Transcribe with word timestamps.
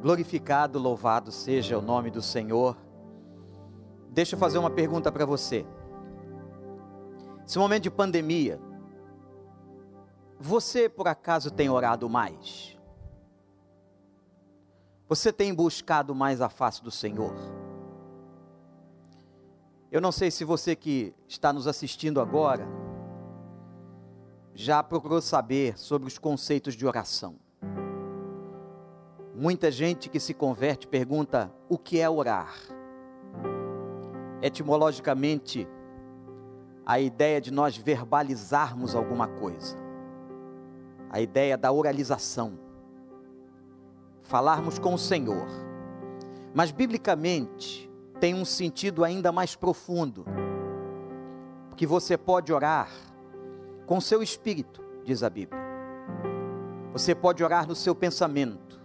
Glorificado, 0.00 0.78
louvado 0.78 1.30
seja 1.30 1.78
o 1.78 1.82
nome 1.82 2.10
do 2.10 2.22
Senhor. 2.22 2.76
Deixa 4.10 4.34
eu 4.34 4.38
fazer 4.38 4.58
uma 4.58 4.70
pergunta 4.70 5.12
para 5.12 5.24
você. 5.24 5.64
Esse 7.46 7.58
momento 7.58 7.84
de 7.84 7.90
pandemia, 7.90 8.60
você 10.38 10.88
por 10.88 11.06
acaso 11.06 11.50
tem 11.50 11.68
orado 11.68 12.08
mais? 12.08 12.78
Você 15.08 15.32
tem 15.32 15.52
buscado 15.52 16.14
mais 16.14 16.40
a 16.40 16.48
face 16.48 16.82
do 16.82 16.90
Senhor? 16.90 17.34
Eu 19.90 20.00
não 20.00 20.12
sei 20.12 20.30
se 20.30 20.44
você 20.44 20.76
que 20.76 21.12
está 21.26 21.52
nos 21.52 21.66
assistindo 21.66 22.20
agora 22.20 22.66
já 24.54 24.82
procurou 24.82 25.20
saber 25.20 25.78
sobre 25.78 26.06
os 26.06 26.16
conceitos 26.18 26.74
de 26.74 26.86
oração. 26.86 27.36
Muita 29.40 29.70
gente 29.70 30.10
que 30.10 30.20
se 30.20 30.34
converte 30.34 30.86
pergunta 30.86 31.50
o 31.66 31.78
que 31.78 31.98
é 31.98 32.10
orar. 32.10 32.54
Etimologicamente, 34.42 35.66
a 36.84 37.00
ideia 37.00 37.40
de 37.40 37.50
nós 37.50 37.74
verbalizarmos 37.74 38.94
alguma 38.94 39.26
coisa, 39.26 39.78
a 41.08 41.22
ideia 41.22 41.56
da 41.56 41.72
oralização, 41.72 42.58
falarmos 44.20 44.78
com 44.78 44.92
o 44.92 44.98
Senhor. 44.98 45.48
Mas, 46.52 46.70
biblicamente, 46.70 47.90
tem 48.20 48.34
um 48.34 48.44
sentido 48.44 49.02
ainda 49.02 49.32
mais 49.32 49.56
profundo, 49.56 50.26
porque 51.70 51.86
você 51.86 52.18
pode 52.18 52.52
orar 52.52 52.90
com 53.86 54.02
seu 54.02 54.22
espírito, 54.22 54.84
diz 55.02 55.22
a 55.22 55.30
Bíblia. 55.30 55.62
Você 56.92 57.14
pode 57.14 57.42
orar 57.42 57.66
no 57.66 57.74
seu 57.74 57.94
pensamento. 57.94 58.79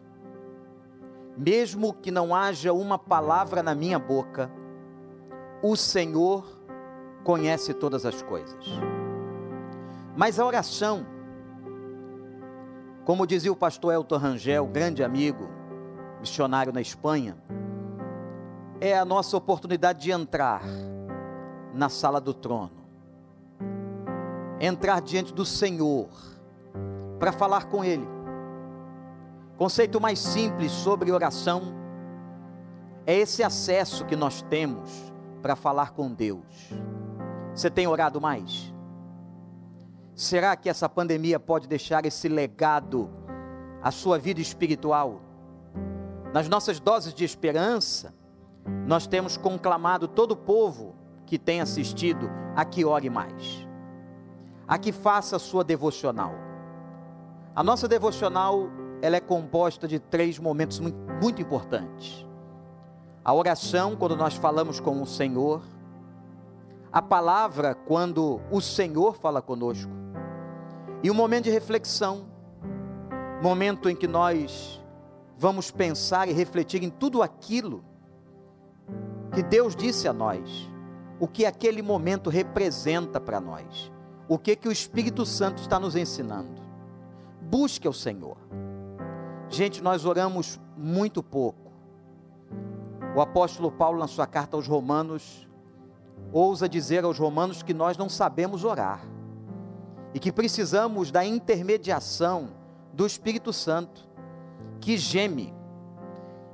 Mesmo 1.38 1.94
que 1.94 2.12
não 2.12 2.34
haja 2.34 2.72
uma 2.72 2.98
palavra 2.98 3.62
na 3.62 3.76
minha 3.76 4.00
boca, 4.00 4.50
o 5.62 5.76
Senhor 5.76 6.46
conhece 7.24 7.74
todas 7.74 8.06
as 8.06 8.22
coisas. 8.22 8.66
Mas 10.16 10.40
a 10.40 10.46
oração, 10.46 11.06
como 13.04 13.28
dizia 13.28 13.52
o 13.52 13.56
pastor 13.56 13.94
Elton 13.94 14.18
Rangel, 14.18 14.66
grande 14.68 15.04
amigo, 15.04 15.50
missionário 16.22 16.72
na 16.72 16.80
Espanha, 16.80 17.36
é 18.80 18.98
a 18.98 19.04
nossa 19.04 19.36
oportunidade 19.36 20.04
de 20.04 20.12
entrar 20.12 20.62
na 21.74 21.90
sala 21.90 22.22
do 22.22 22.34
trono, 22.34 22.72
entrar 24.60 25.02
diante 25.02 25.34
do 25.34 25.44
Senhor, 25.46 26.08
para 27.20 27.32
falar 27.32 27.66
com 27.66 27.84
Ele. 27.84 28.15
Conceito 29.58 30.02
mais 30.02 30.20
simples 30.20 30.72
sobre 30.72 31.14
oração 31.14 31.74
é 33.06 33.16
esse 33.16 33.42
acesso 33.42 34.04
que 34.04 34.16
nós 34.16 34.42
temos 34.42 35.14
para 35.42 35.56
falar 35.56 35.92
com 35.92 36.12
Deus. 36.12 36.74
Você 37.54 37.70
tem 37.70 37.88
orado 37.88 38.20
mais? 38.20 38.74
Será 40.14 40.58
que 40.58 40.70
essa 40.70 40.90
pandemia 40.90 41.40
pode 41.40 41.70
deixar 41.70 42.06
esse 42.06 42.28
legado 42.28 43.10
à 43.82 43.92
sua 43.92 44.20
vida 44.20 44.42
espiritual? 44.42 45.22
Nas 46.34 46.50
nossas 46.50 46.78
doses 46.78 47.14
de 47.14 47.24
esperança, 47.24 48.14
nós 48.86 49.08
temos 49.08 49.38
conclamado 49.38 50.06
todo 50.06 50.32
o 50.32 50.38
povo 50.38 50.96
que 51.26 51.40
tem 51.40 51.62
assistido 51.62 52.30
a 52.58 52.66
que 52.66 52.84
ore 52.84 53.10
mais, 53.10 53.66
a 54.68 54.78
que 54.78 54.92
faça 54.92 55.38
a 55.38 55.40
sua 55.40 55.64
devocional. 55.64 56.34
A 57.56 57.64
nossa 57.64 57.88
devocional 57.88 58.70
ela 59.02 59.16
é 59.16 59.20
composta 59.20 59.88
de 59.88 60.00
três 60.00 60.40
momentos 60.40 60.80
muito, 60.80 60.98
muito 61.22 61.42
importantes: 61.42 62.26
a 63.24 63.34
oração, 63.34 63.96
quando 63.96 64.16
nós 64.16 64.36
falamos 64.36 64.80
com 64.80 65.02
o 65.02 65.06
Senhor, 65.06 65.62
a 66.92 67.02
palavra, 67.02 67.76
quando 67.76 68.42
o 68.52 68.62
Senhor 68.62 69.16
fala 69.16 69.42
conosco, 69.42 69.92
e 71.04 71.12
o 71.12 71.14
momento 71.14 71.46
de 71.46 71.52
reflexão, 71.52 72.26
momento 73.42 73.90
em 73.90 73.96
que 73.96 74.08
nós 74.08 74.82
vamos 75.38 75.70
pensar 75.70 76.28
e 76.28 76.34
refletir 76.34 76.84
em 76.84 76.90
tudo 76.90 77.22
aquilo 77.22 77.84
que 79.34 79.44
Deus 79.44 79.76
disse 79.76 80.08
a 80.08 80.14
nós, 80.14 80.72
o 81.20 81.28
que 81.28 81.46
aquele 81.46 81.82
momento 81.82 82.30
representa 82.30 83.20
para 83.20 83.40
nós, 83.40 83.92
o 84.28 84.38
que 84.38 84.56
que 84.56 84.68
o 84.68 84.72
Espírito 84.72 85.26
Santo 85.26 85.62
está 85.62 85.80
nos 85.80 85.96
ensinando. 85.96 86.62
Busque 87.42 87.88
o 87.88 87.94
Senhor. 87.94 88.38
Gente, 89.50 89.82
nós 89.82 90.06
oramos 90.06 90.60
muito 90.76 91.22
pouco. 91.22 91.72
O 93.16 93.22
apóstolo 93.22 93.72
Paulo, 93.72 94.00
na 94.00 94.08
sua 94.08 94.28
carta 94.28 94.58
aos 94.58 94.68
Romanos, 94.68 95.48
ousa 96.32 96.68
dizer 96.68 97.04
aos 97.04 97.18
Romanos 97.18 97.64
que 97.64 97.74
nós 97.74 97.98
não 97.98 98.10
sabemos 98.10 98.64
orar 98.64 99.02
e 100.14 100.20
que 100.20 100.32
precisamos 100.32 101.12
da 101.12 101.24
intermediação 101.24 102.50
do 102.94 103.06
Espírito 103.06 103.54
Santo, 103.54 104.08
que 104.80 104.98
geme 104.98 105.54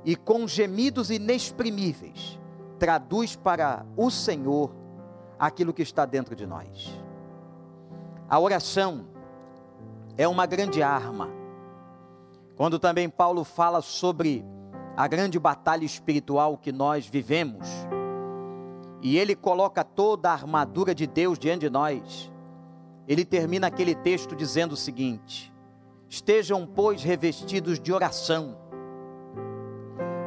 e 0.04 0.16
com 0.16 0.46
gemidos 0.46 1.10
inexprimíveis 1.10 2.38
traduz 2.78 3.36
para 3.36 3.86
o 3.96 4.10
Senhor 4.10 4.74
aquilo 5.38 5.72
que 5.72 5.82
está 5.82 6.04
dentro 6.04 6.34
de 6.34 6.46
nós. 6.46 6.92
A 8.28 8.38
oração 8.40 9.06
é 10.16 10.26
uma 10.26 10.46
grande 10.46 10.82
arma. 10.82 11.41
Quando 12.56 12.78
também 12.78 13.08
Paulo 13.08 13.44
fala 13.44 13.80
sobre 13.80 14.44
a 14.96 15.08
grande 15.08 15.38
batalha 15.38 15.84
espiritual 15.84 16.56
que 16.56 16.70
nós 16.70 17.06
vivemos, 17.06 17.66
e 19.00 19.18
ele 19.18 19.34
coloca 19.34 19.82
toda 19.82 20.30
a 20.30 20.32
armadura 20.32 20.94
de 20.94 21.06
Deus 21.06 21.38
diante 21.38 21.62
de 21.62 21.70
nós, 21.70 22.30
ele 23.08 23.24
termina 23.24 23.66
aquele 23.66 23.94
texto 23.94 24.36
dizendo 24.36 24.72
o 24.72 24.76
seguinte: 24.76 25.52
Estejam, 26.08 26.66
pois, 26.66 27.02
revestidos 27.02 27.80
de 27.80 27.92
oração. 27.92 28.56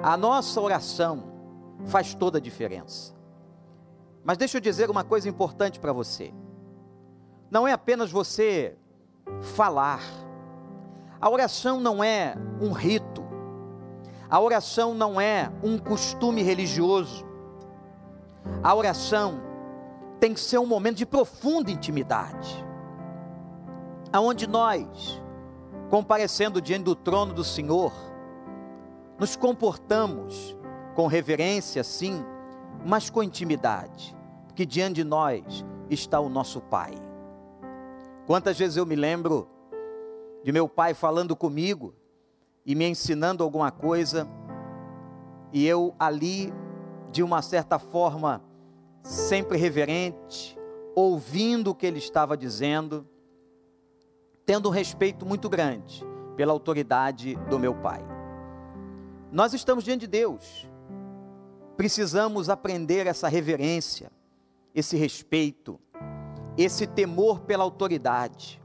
A 0.03 0.18
nossa 0.18 0.59
oração 0.59 1.31
faz 1.86 2.13
toda 2.13 2.38
a 2.38 2.42
diferença. 2.42 3.13
Mas 4.24 4.38
deixa 4.38 4.57
eu 4.57 4.62
dizer 4.62 4.90
uma 4.90 5.03
coisa 5.03 5.30
importante 5.30 5.80
para 5.80 5.94
você. 5.94 6.34
Não 7.50 7.68
é 7.68 7.72
apenas 7.72 8.12
você 8.12 8.75
falar. 9.42 10.02
A 11.19 11.29
oração 11.29 11.79
não 11.79 12.03
é 12.03 12.35
um 12.61 12.71
rito. 12.71 13.23
A 14.29 14.39
oração 14.39 14.93
não 14.93 15.19
é 15.19 15.51
um 15.63 15.77
costume 15.77 16.41
religioso. 16.41 17.25
A 18.63 18.73
oração 18.73 19.39
tem 20.19 20.33
que 20.33 20.39
ser 20.39 20.57
um 20.57 20.65
momento 20.65 20.97
de 20.97 21.05
profunda 21.05 21.71
intimidade. 21.71 22.65
Aonde 24.11 24.47
nós, 24.47 25.21
comparecendo 25.89 26.61
diante 26.61 26.83
do 26.83 26.95
trono 26.95 27.33
do 27.33 27.43
Senhor, 27.43 27.93
nos 29.19 29.35
comportamos 29.35 30.55
com 30.93 31.07
reverência, 31.07 31.83
sim, 31.83 32.23
mas 32.85 33.09
com 33.09 33.23
intimidade, 33.23 34.15
porque 34.47 34.65
diante 34.65 34.95
de 34.95 35.03
nós 35.03 35.65
está 35.89 36.19
o 36.19 36.29
nosso 36.29 36.61
Pai. 36.61 36.93
Quantas 38.25 38.57
vezes 38.57 38.77
eu 38.77 38.85
me 38.85 38.95
lembro 38.95 39.47
de 40.45 40.51
meu 40.51 40.69
pai 40.69 40.94
falando 40.94 41.35
comigo 41.35 41.95
e 42.63 42.75
me 42.75 42.88
ensinando 42.88 43.44
alguma 43.44 43.72
coisa, 43.72 44.28
e 45.51 45.66
eu 45.66 45.95
ali, 45.97 46.53
de 47.11 47.23
uma 47.23 47.41
certa 47.41 47.79
forma, 47.79 48.44
sempre 49.01 49.57
reverente, 49.57 50.56
ouvindo 50.94 51.72
o 51.72 51.75
que 51.75 51.88
ele 51.88 51.97
estava 51.97 52.38
dizendo, 52.38 53.07
tendo 54.45 54.69
um 54.69 54.72
respeito 54.72 55.25
muito 55.25 55.50
grande 55.50 56.06
pela 56.35 56.53
autoridade 56.53 57.35
do 57.50 57.57
meu 57.57 57.73
pai. 57.73 58.06
Nós 59.31 59.51
estamos 59.51 59.83
diante 59.83 60.01
de 60.01 60.07
Deus, 60.07 60.69
precisamos 61.75 62.50
aprender 62.51 63.07
essa 63.07 63.27
reverência, 63.27 64.12
esse 64.75 64.95
respeito, 64.95 65.80
esse 66.56 66.86
temor 66.86 67.39
pela 67.39 67.63
autoridade. 67.63 68.62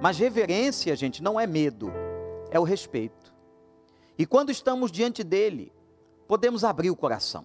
Mas 0.00 0.18
reverência, 0.18 0.96
gente, 0.96 1.22
não 1.22 1.38
é 1.38 1.46
medo, 1.46 1.92
é 2.50 2.58
o 2.58 2.62
respeito. 2.62 3.34
E 4.18 4.24
quando 4.24 4.50
estamos 4.50 4.90
diante 4.90 5.22
dele, 5.22 5.72
podemos 6.26 6.64
abrir 6.64 6.90
o 6.90 6.96
coração, 6.96 7.44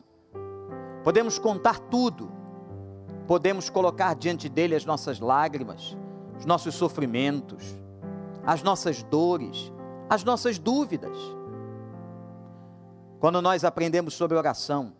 podemos 1.04 1.38
contar 1.38 1.80
tudo, 1.80 2.32
podemos 3.28 3.70
colocar 3.70 4.16
diante 4.16 4.48
dele 4.48 4.76
as 4.76 4.86
nossas 4.86 5.20
lágrimas, 5.20 5.98
os 6.38 6.46
nossos 6.46 6.76
sofrimentos, 6.76 7.76
as 8.46 8.64
nossas 8.64 9.04
dores, 9.04 9.72
as 10.10 10.24
nossas 10.24 10.58
dúvidas. 10.58 11.18
Quando 13.20 13.42
nós 13.42 13.64
aprendemos 13.64 14.14
sobre 14.14 14.38
oração, 14.38 14.94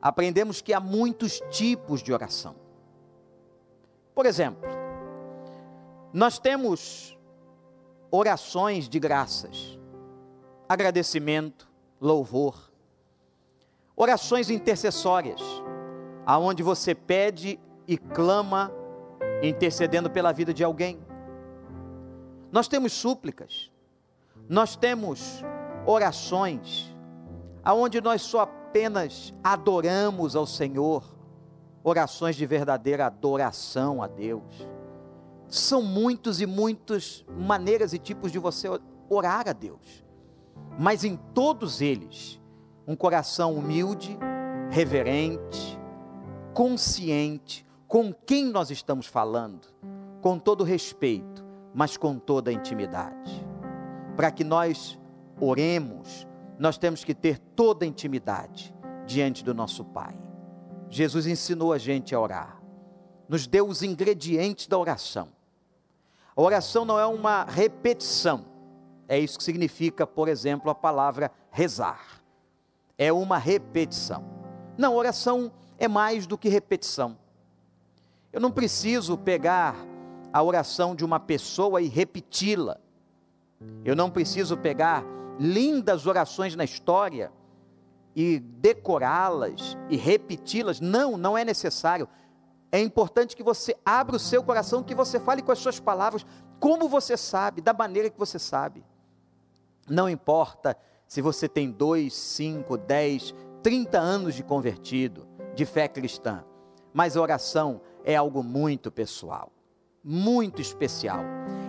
aprendemos 0.00 0.60
que 0.60 0.74
há 0.74 0.80
muitos 0.80 1.40
tipos 1.50 2.02
de 2.02 2.12
oração. 2.12 2.56
Por 4.14 4.26
exemplo, 4.26 4.83
nós 6.14 6.38
temos 6.38 7.18
orações 8.08 8.88
de 8.88 9.00
graças. 9.00 9.76
agradecimento, 10.68 11.68
louvor. 12.00 12.70
Orações 13.96 14.48
intercessórias, 14.48 15.40
aonde 16.24 16.62
você 16.62 16.94
pede 16.94 17.58
e 17.86 17.98
clama 17.98 18.72
intercedendo 19.42 20.08
pela 20.08 20.32
vida 20.32 20.54
de 20.54 20.62
alguém. 20.62 21.00
Nós 22.52 22.68
temos 22.68 22.92
súplicas, 22.92 23.70
nós 24.48 24.76
temos 24.76 25.42
orações, 25.84 26.96
aonde 27.64 28.00
nós 28.00 28.22
só 28.22 28.42
apenas 28.42 29.34
adoramos 29.42 30.36
ao 30.36 30.46
Senhor, 30.46 31.04
orações 31.82 32.36
de 32.36 32.46
verdadeira 32.46 33.06
adoração 33.06 34.00
a 34.00 34.06
Deus. 34.06 34.73
São 35.48 35.82
muitos 35.82 36.40
e 36.40 36.46
muitas 36.46 37.24
maneiras 37.38 37.92
e 37.92 37.98
tipos 37.98 38.32
de 38.32 38.38
você 38.38 38.68
orar 39.08 39.48
a 39.48 39.52
Deus, 39.52 40.04
mas 40.78 41.04
em 41.04 41.16
todos 41.34 41.80
eles, 41.80 42.40
um 42.86 42.96
coração 42.96 43.54
humilde, 43.54 44.18
reverente, 44.70 45.78
consciente 46.52 47.64
com 47.86 48.12
quem 48.12 48.46
nós 48.46 48.70
estamos 48.70 49.06
falando, 49.06 49.68
com 50.20 50.38
todo 50.38 50.64
respeito, 50.64 51.44
mas 51.74 51.96
com 51.96 52.18
toda 52.18 52.52
intimidade. 52.52 53.46
Para 54.16 54.30
que 54.30 54.42
nós 54.44 54.98
oremos, 55.40 56.26
nós 56.58 56.78
temos 56.78 57.04
que 57.04 57.14
ter 57.14 57.38
toda 57.38 57.84
intimidade 57.84 58.74
diante 59.06 59.44
do 59.44 59.52
nosso 59.52 59.84
Pai. 59.84 60.16
Jesus 60.88 61.26
ensinou 61.26 61.72
a 61.72 61.78
gente 61.78 62.14
a 62.14 62.20
orar, 62.20 62.62
nos 63.34 63.48
deu 63.48 63.66
os 63.66 63.82
ingredientes 63.82 64.68
da 64.68 64.78
oração. 64.78 65.28
A 66.36 66.40
oração 66.40 66.84
não 66.84 67.00
é 67.00 67.04
uma 67.04 67.42
repetição, 67.42 68.44
é 69.08 69.18
isso 69.18 69.36
que 69.36 69.42
significa, 69.42 70.06
por 70.06 70.28
exemplo, 70.28 70.70
a 70.70 70.74
palavra 70.74 71.32
rezar. 71.50 72.22
É 72.96 73.12
uma 73.12 73.36
repetição. 73.36 74.24
Não, 74.78 74.94
oração 74.94 75.50
é 75.80 75.88
mais 75.88 76.28
do 76.28 76.38
que 76.38 76.48
repetição. 76.48 77.18
Eu 78.32 78.40
não 78.40 78.52
preciso 78.52 79.18
pegar 79.18 79.74
a 80.32 80.40
oração 80.40 80.94
de 80.94 81.04
uma 81.04 81.18
pessoa 81.18 81.82
e 81.82 81.88
repeti-la. 81.88 82.78
Eu 83.84 83.96
não 83.96 84.12
preciso 84.12 84.56
pegar 84.56 85.04
lindas 85.40 86.06
orações 86.06 86.54
na 86.54 86.62
história 86.62 87.32
e 88.14 88.38
decorá-las 88.38 89.76
e 89.90 89.96
repeti-las. 89.96 90.80
Não, 90.80 91.16
não 91.16 91.36
é 91.36 91.44
necessário. 91.44 92.08
É 92.74 92.80
importante 92.80 93.36
que 93.36 93.42
você 93.44 93.76
abra 93.86 94.16
o 94.16 94.18
seu 94.18 94.42
coração, 94.42 94.82
que 94.82 94.96
você 94.96 95.20
fale 95.20 95.42
com 95.42 95.52
as 95.52 95.60
suas 95.60 95.78
palavras, 95.78 96.26
como 96.58 96.88
você 96.88 97.16
sabe, 97.16 97.60
da 97.60 97.72
maneira 97.72 98.10
que 98.10 98.18
você 98.18 98.36
sabe. 98.36 98.84
Não 99.88 100.10
importa 100.10 100.76
se 101.06 101.22
você 101.22 101.48
tem 101.48 101.70
dois, 101.70 102.12
cinco, 102.14 102.76
dez, 102.76 103.32
trinta 103.62 104.00
anos 104.00 104.34
de 104.34 104.42
convertido, 104.42 105.24
de 105.54 105.64
fé 105.64 105.86
cristã, 105.86 106.44
mas 106.92 107.16
a 107.16 107.22
oração 107.22 107.80
é 108.02 108.16
algo 108.16 108.42
muito 108.42 108.90
pessoal, 108.90 109.52
muito 110.02 110.60
especial 110.60 111.22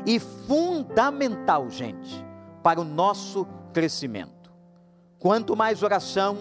e 0.08 0.20
fundamental, 0.20 1.70
gente, 1.70 2.26
para 2.64 2.82
o 2.82 2.84
nosso 2.84 3.46
crescimento. 3.72 4.52
Quanto 5.20 5.56
mais 5.56 5.84
oração, 5.84 6.36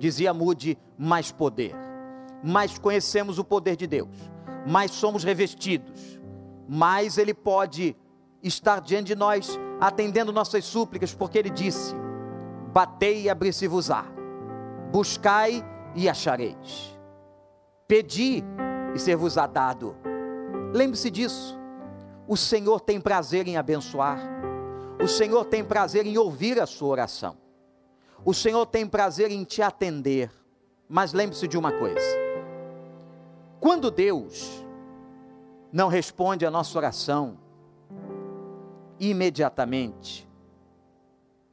dizia 0.00 0.34
Mude, 0.34 0.76
mais 0.98 1.30
poder. 1.30 1.89
Mais 2.42 2.78
conhecemos 2.78 3.38
o 3.38 3.44
poder 3.44 3.76
de 3.76 3.86
Deus, 3.86 4.08
mais 4.66 4.90
somos 4.90 5.24
revestidos, 5.24 6.20
mais 6.68 7.18
Ele 7.18 7.34
pode 7.34 7.96
estar 8.42 8.80
diante 8.80 9.08
de 9.08 9.14
nós, 9.14 9.58
atendendo 9.80 10.32
nossas 10.32 10.64
súplicas, 10.64 11.14
porque 11.14 11.38
Ele 11.38 11.50
disse: 11.50 11.94
Batei 12.72 13.22
e 13.22 13.30
abri-se-vos-á, 13.30 14.04
buscai 14.90 15.64
e 15.94 16.08
achareis, 16.08 16.98
pedi 17.86 18.42
e 18.94 18.98
ser-vos-á 18.98 19.46
dado. 19.46 19.96
Lembre-se 20.72 21.10
disso. 21.10 21.58
O 22.26 22.36
Senhor 22.36 22.80
tem 22.80 23.00
prazer 23.00 23.48
em 23.48 23.56
abençoar, 23.56 24.20
o 25.02 25.08
Senhor 25.08 25.44
tem 25.44 25.64
prazer 25.64 26.06
em 26.06 26.16
ouvir 26.16 26.60
a 26.60 26.66
sua 26.66 26.88
oração, 26.88 27.36
o 28.24 28.32
Senhor 28.32 28.64
tem 28.66 28.86
prazer 28.86 29.32
em 29.32 29.42
te 29.42 29.60
atender. 29.60 30.30
Mas 30.88 31.12
lembre-se 31.12 31.48
de 31.48 31.58
uma 31.58 31.72
coisa: 31.72 32.29
quando 33.60 33.90
Deus 33.90 34.64
não 35.72 35.88
responde 35.88 36.46
a 36.46 36.50
nossa 36.50 36.76
oração, 36.78 37.38
imediatamente. 38.98 40.28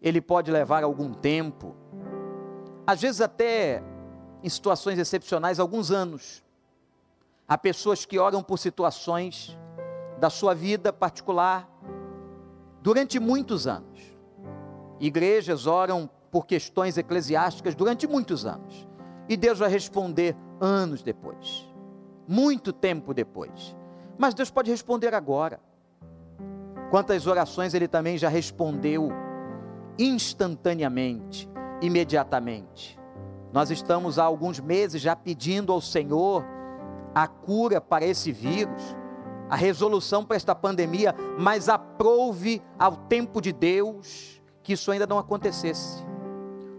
Ele 0.01 0.21
pode 0.21 0.51
levar 0.51 0.83
algum 0.83 1.13
tempo, 1.13 1.75
às 2.85 3.01
vezes 3.01 3.21
até 3.21 3.83
em 4.43 4.49
situações 4.49 4.99
excepcionais, 4.99 5.59
alguns 5.59 5.91
anos. 5.91 6.43
Há 7.47 7.57
pessoas 7.57 8.05
que 8.05 8.19
oram 8.19 8.43
por 8.43 8.57
situações 8.57 9.57
da 10.19 10.29
sua 10.29 10.53
vida 10.53 10.91
particular 10.91 11.69
durante 12.81 13.19
muitos 13.19 13.67
anos. 13.67 13.99
Igrejas 14.99 15.65
oram 15.65 16.09
por 16.31 16.45
questões 16.45 16.97
eclesiásticas 16.97 17.75
durante 17.75 18.05
muitos 18.07 18.45
anos. 18.45 18.87
E 19.29 19.35
Deus 19.35 19.59
vai 19.59 19.69
responder 19.69 20.35
anos 20.59 21.01
depois, 21.01 21.66
muito 22.27 22.73
tempo 22.73 23.13
depois. 23.13 23.75
Mas 24.17 24.33
Deus 24.33 24.51
pode 24.51 24.69
responder 24.69 25.13
agora. 25.13 25.59
Quantas 26.89 27.27
orações 27.27 27.73
ele 27.73 27.87
também 27.87 28.17
já 28.17 28.29
respondeu 28.29 29.09
instantaneamente, 29.97 31.49
imediatamente. 31.81 32.99
Nós 33.51 33.71
estamos 33.71 34.19
há 34.19 34.23
alguns 34.23 34.59
meses 34.59 35.01
já 35.01 35.15
pedindo 35.15 35.71
ao 35.71 35.81
Senhor 35.81 36.45
a 37.15 37.27
cura 37.27 37.81
para 37.81 38.05
esse 38.05 38.31
vírus, 38.31 38.95
a 39.49 39.55
resolução 39.55 40.23
para 40.23 40.35
esta 40.35 40.53
pandemia, 40.53 41.15
mas 41.37 41.69
aprove 41.69 42.61
ao 42.77 42.95
tempo 42.95 43.41
de 43.41 43.51
Deus 43.51 44.41
que 44.61 44.73
isso 44.73 44.91
ainda 44.91 45.07
não 45.07 45.17
acontecesse. 45.17 46.05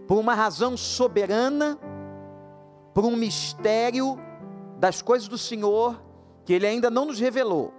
Por 0.07 0.17
uma 0.17 0.33
razão 0.33 0.77
soberana, 0.77 1.77
por 2.93 3.03
um 3.05 3.15
mistério 3.15 4.17
das 4.79 5.01
coisas 5.01 5.27
do 5.27 5.37
Senhor 5.37 6.01
que 6.45 6.53
ele 6.53 6.65
ainda 6.65 6.89
não 6.89 7.05
nos 7.05 7.19
revelou. 7.19 7.73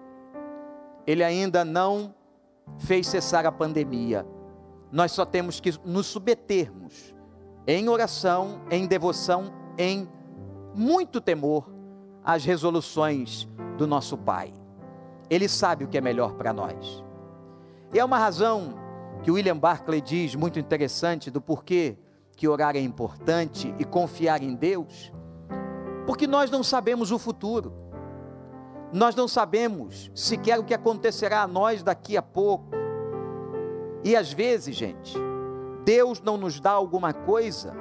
Ele 1.06 1.24
ainda 1.24 1.64
não 1.64 2.14
fez 2.78 3.08
cessar 3.08 3.46
a 3.46 3.50
pandemia. 3.50 4.26
Nós 4.92 5.12
só 5.12 5.24
temos 5.24 5.58
que 5.58 5.72
nos 5.84 6.06
submetermos 6.06 7.14
em 7.66 7.88
oração, 7.88 8.60
em 8.70 8.86
devoção, 8.86 9.52
em 9.78 10.08
muito 10.74 11.20
temor 11.20 11.68
às 12.22 12.44
resoluções 12.44 13.48
do 13.78 13.86
nosso 13.86 14.16
Pai. 14.16 14.52
Ele 15.28 15.48
sabe 15.48 15.84
o 15.84 15.88
que 15.88 15.96
é 15.96 16.00
melhor 16.00 16.34
para 16.34 16.52
nós. 16.52 17.04
E 17.92 17.98
é 17.98 18.04
uma 18.04 18.18
razão 18.18 18.74
que 19.22 19.30
William 19.30 19.56
Barclay 19.56 20.00
diz 20.00 20.34
muito 20.34 20.58
interessante 20.58 21.30
do 21.30 21.40
porquê 21.40 21.96
que 22.36 22.46
orar 22.48 22.76
é 22.76 22.80
importante 22.80 23.74
e 23.78 23.84
confiar 23.84 24.42
em 24.42 24.54
Deus, 24.54 25.12
porque 26.10 26.26
nós 26.26 26.50
não 26.50 26.64
sabemos 26.64 27.12
o 27.12 27.20
futuro. 27.20 27.72
Nós 28.92 29.14
não 29.14 29.28
sabemos 29.28 30.10
sequer 30.12 30.58
o 30.58 30.64
que 30.64 30.74
acontecerá 30.74 31.42
a 31.42 31.46
nós 31.46 31.84
daqui 31.84 32.16
a 32.16 32.22
pouco. 32.22 32.66
E 34.02 34.16
às 34.16 34.32
vezes, 34.32 34.74
gente, 34.74 35.16
Deus 35.84 36.20
não 36.20 36.36
nos 36.36 36.58
dá 36.58 36.72
alguma 36.72 37.12
coisa 37.12 37.76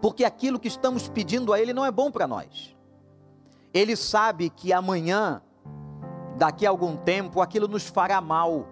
porque 0.00 0.24
aquilo 0.24 0.58
que 0.58 0.66
estamos 0.66 1.10
pedindo 1.10 1.52
a 1.52 1.60
Ele 1.60 1.74
não 1.74 1.84
é 1.84 1.90
bom 1.90 2.10
para 2.10 2.26
nós. 2.26 2.74
Ele 3.74 3.96
sabe 3.96 4.48
que 4.48 4.72
amanhã, 4.72 5.42
daqui 6.38 6.64
a 6.64 6.70
algum 6.70 6.96
tempo, 6.96 7.42
aquilo 7.42 7.68
nos 7.68 7.86
fará 7.86 8.18
mal, 8.18 8.66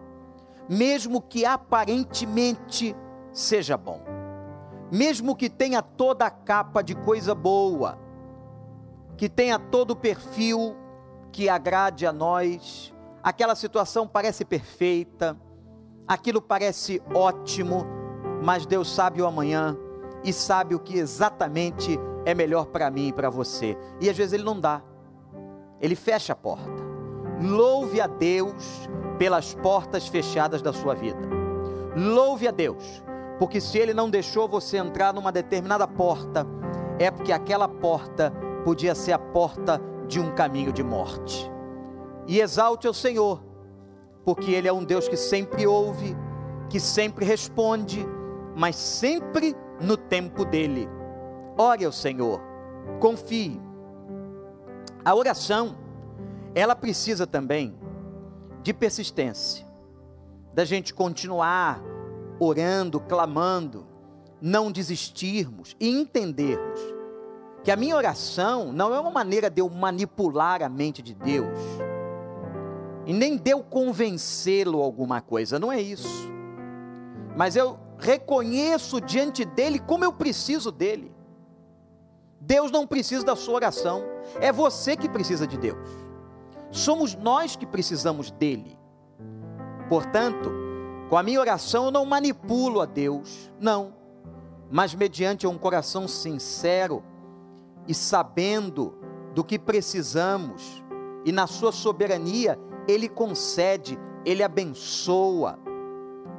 mesmo 0.70 1.20
que 1.20 1.44
aparentemente 1.44 2.96
seja 3.30 3.76
bom, 3.76 4.00
mesmo 4.90 5.36
que 5.36 5.50
tenha 5.50 5.82
toda 5.82 6.24
a 6.24 6.30
capa 6.30 6.82
de 6.82 6.94
coisa 6.94 7.34
boa, 7.34 8.02
que 9.16 9.28
tenha 9.28 9.58
todo 9.58 9.92
o 9.92 9.96
perfil 9.96 10.76
que 11.32 11.48
agrade 11.48 12.06
a 12.06 12.12
nós, 12.12 12.92
aquela 13.22 13.54
situação 13.54 14.06
parece 14.06 14.44
perfeita, 14.44 15.36
aquilo 16.06 16.40
parece 16.40 17.02
ótimo, 17.14 17.86
mas 18.42 18.66
Deus 18.66 18.92
sabe 18.92 19.20
o 19.22 19.26
amanhã 19.26 19.76
e 20.22 20.32
sabe 20.32 20.74
o 20.74 20.78
que 20.78 20.98
exatamente 20.98 21.98
é 22.24 22.34
melhor 22.34 22.66
para 22.66 22.90
mim 22.90 23.08
e 23.08 23.12
para 23.12 23.30
você. 23.30 23.76
E 24.00 24.08
às 24.08 24.16
vezes 24.16 24.32
Ele 24.32 24.44
não 24.44 24.58
dá, 24.58 24.82
Ele 25.80 25.94
fecha 25.94 26.32
a 26.32 26.36
porta. 26.36 26.84
Louve 27.42 28.00
a 28.00 28.06
Deus 28.06 28.88
pelas 29.18 29.54
portas 29.54 30.06
fechadas 30.06 30.62
da 30.62 30.72
sua 30.72 30.94
vida. 30.94 31.20
Louve 31.96 32.48
a 32.48 32.50
Deus, 32.50 33.02
porque 33.38 33.60
se 33.60 33.78
Ele 33.78 33.92
não 33.94 34.08
deixou 34.08 34.48
você 34.48 34.78
entrar 34.78 35.12
numa 35.12 35.30
determinada 35.30 35.86
porta, 35.86 36.46
é 36.98 37.10
porque 37.10 37.32
aquela 37.32 37.68
porta 37.68 38.32
podia 38.64 38.94
ser 38.94 39.12
a 39.12 39.18
porta 39.18 39.80
de 40.08 40.18
um 40.18 40.34
caminho 40.34 40.72
de 40.72 40.82
morte. 40.82 41.50
E 42.26 42.40
exalte 42.40 42.86
ao 42.86 42.94
Senhor, 42.94 43.44
porque 44.24 44.50
Ele 44.52 44.66
é 44.66 44.72
um 44.72 44.84
Deus 44.84 45.06
que 45.06 45.16
sempre 45.16 45.66
ouve, 45.66 46.16
que 46.70 46.80
sempre 46.80 47.24
responde, 47.24 48.06
mas 48.56 48.76
sempre 48.76 49.54
no 49.80 49.96
tempo 49.96 50.44
dele. 50.44 50.88
Ore 51.58 51.84
ao 51.84 51.92
Senhor, 51.92 52.40
confie. 52.98 53.60
A 55.04 55.14
oração, 55.14 55.76
ela 56.54 56.74
precisa 56.74 57.26
também 57.26 57.76
de 58.62 58.72
persistência, 58.72 59.66
da 60.54 60.64
gente 60.64 60.94
continuar 60.94 61.82
orando, 62.40 62.98
clamando, 62.98 63.86
não 64.40 64.72
desistirmos 64.72 65.76
e 65.78 65.88
entendermos 65.88 66.93
que 67.64 67.70
a 67.70 67.76
minha 67.76 67.96
oração 67.96 68.70
não 68.70 68.94
é 68.94 69.00
uma 69.00 69.10
maneira 69.10 69.48
de 69.48 69.62
eu 69.62 69.70
manipular 69.70 70.62
a 70.62 70.68
mente 70.68 71.00
de 71.00 71.14
Deus 71.14 71.58
e 73.06 73.12
nem 73.14 73.38
de 73.38 73.50
eu 73.50 73.62
convencê-lo 73.62 74.82
alguma 74.82 75.22
coisa, 75.22 75.58
não 75.58 75.72
é 75.72 75.80
isso. 75.80 76.30
Mas 77.34 77.56
eu 77.56 77.78
reconheço 77.98 79.00
diante 79.00 79.46
dele 79.46 79.78
como 79.78 80.04
eu 80.04 80.12
preciso 80.12 80.70
dele. 80.70 81.10
Deus 82.38 82.70
não 82.70 82.86
precisa 82.86 83.24
da 83.24 83.34
sua 83.34 83.54
oração, 83.54 84.02
é 84.38 84.52
você 84.52 84.94
que 84.94 85.08
precisa 85.08 85.46
de 85.46 85.56
Deus. 85.56 85.88
Somos 86.70 87.14
nós 87.14 87.56
que 87.56 87.64
precisamos 87.64 88.30
dele. 88.30 88.78
Portanto, 89.88 90.52
com 91.08 91.16
a 91.16 91.22
minha 91.22 91.40
oração 91.40 91.86
eu 91.86 91.90
não 91.90 92.04
manipulo 92.04 92.82
a 92.82 92.84
Deus, 92.84 93.50
não, 93.58 93.94
mas 94.70 94.94
mediante 94.94 95.46
um 95.46 95.56
coração 95.56 96.06
sincero 96.06 97.02
e 97.86 97.94
sabendo 97.94 98.94
do 99.34 99.42
que 99.42 99.58
precisamos, 99.58 100.82
e 101.24 101.32
na 101.32 101.46
sua 101.46 101.72
soberania, 101.72 102.58
Ele 102.86 103.08
concede, 103.08 103.98
Ele 104.24 104.42
abençoa, 104.42 105.58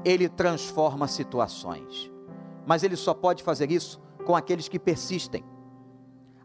Ele 0.03 0.29
transforma 0.29 1.07
situações. 1.07 2.11
Mas 2.65 2.83
Ele 2.83 2.95
só 2.95 3.13
pode 3.13 3.43
fazer 3.43 3.71
isso 3.71 3.99
com 4.25 4.35
aqueles 4.35 4.67
que 4.67 4.79
persistem. 4.79 5.43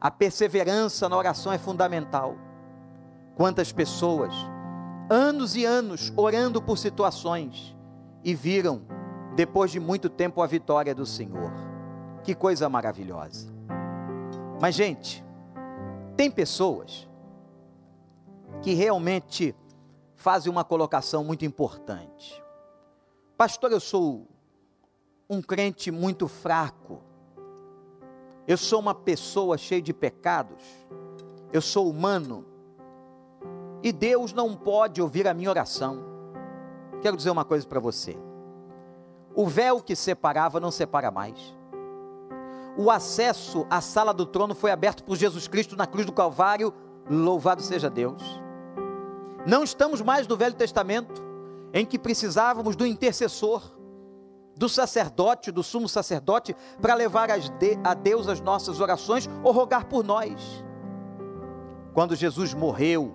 A 0.01 0.11
perseverança 0.11 1.09
na 1.09 1.17
oração 1.17 1.53
é 1.53 1.59
fundamental. 1.59 2.37
Quantas 3.37 3.71
pessoas, 3.71 4.35
anos 5.09 5.57
e 5.57 5.65
anos, 5.65 6.13
orando 6.17 6.61
por 6.61 6.79
situações 6.79 7.77
e 8.25 8.35
viram, 8.35 8.83
depois 9.37 9.71
de 9.71 9.79
muito 9.79 10.09
tempo, 10.09 10.43
a 10.43 10.47
vitória 10.47 10.95
do 10.95 11.07
Senhor. 11.07 11.53
Que 12.23 12.35
coisa 12.35 12.69
maravilhosa. 12.69 13.60
Mas, 14.61 14.75
gente, 14.75 15.25
tem 16.17 16.31
pessoas 16.31 17.09
que 18.61 18.75
realmente 18.75 19.57
fazem 20.15 20.53
uma 20.53 20.63
colocação 20.63 21.25
muito 21.25 21.47
importante. 21.47 22.45
Pastor, 23.39 23.73
eu 23.73 23.81
sou 23.81 24.29
um 25.31 25.41
crente 25.41 25.91
muito 25.91 26.29
fraco. 26.29 27.01
Eu 28.47 28.59
sou 28.59 28.81
uma 28.81 28.95
pessoa 28.95 29.57
cheia 29.57 29.81
de 29.81 29.95
pecados. 29.95 30.63
Eu 31.51 31.63
sou 31.63 31.89
humano. 31.89 32.45
E 33.83 33.91
Deus 33.93 34.35
não 34.35 34.55
pode 34.55 35.01
ouvir 35.01 35.27
a 35.27 35.33
minha 35.33 35.49
oração. 35.49 36.05
Quero 37.01 37.17
dizer 37.17 37.31
uma 37.31 37.47
coisa 37.47 37.67
para 37.67 37.81
você. 37.81 38.15
O 39.35 39.47
véu 39.47 39.81
que 39.81 39.97
separava 39.97 40.61
não 40.61 40.71
separa 40.71 41.11
mais 41.11 41.59
o 42.77 42.91
acesso 42.91 43.67
à 43.69 43.81
sala 43.81 44.15
do 44.15 44.25
trono 44.25 44.55
foi 44.55 44.71
aberto 44.71 45.05
por 45.05 45.17
Jesus 45.17 45.49
Cristo 45.49 45.77
na 45.77 45.87
cruz 45.87 46.07
do 46.07 46.13
Calvário. 46.13 46.73
Louvado 47.09 47.63
seja 47.63 47.91
Deus. 47.91 48.23
Não 49.47 49.65
estamos 49.65 50.01
mais 50.01 50.27
no 50.27 50.37
Velho 50.37 50.55
Testamento, 50.55 51.23
em 51.73 51.85
que 51.85 51.99
precisávamos 51.99 52.77
do 52.77 52.87
intercessor, 52.87 53.63
do 54.57 54.69
sacerdote, 54.69 55.51
do 55.51 55.63
sumo 55.63 55.89
sacerdote, 55.89 56.55
para 56.81 56.95
levar 56.95 57.29
a 57.85 57.95
Deus 57.95 58.29
as 58.29 58.41
nossas 58.41 58.81
orações 58.81 59.29
ou 59.43 59.53
rogar 59.53 59.87
por 59.87 60.05
nós. 60.05 60.65
Quando 61.93 62.15
Jesus 62.15 62.55
morreu 62.55 63.15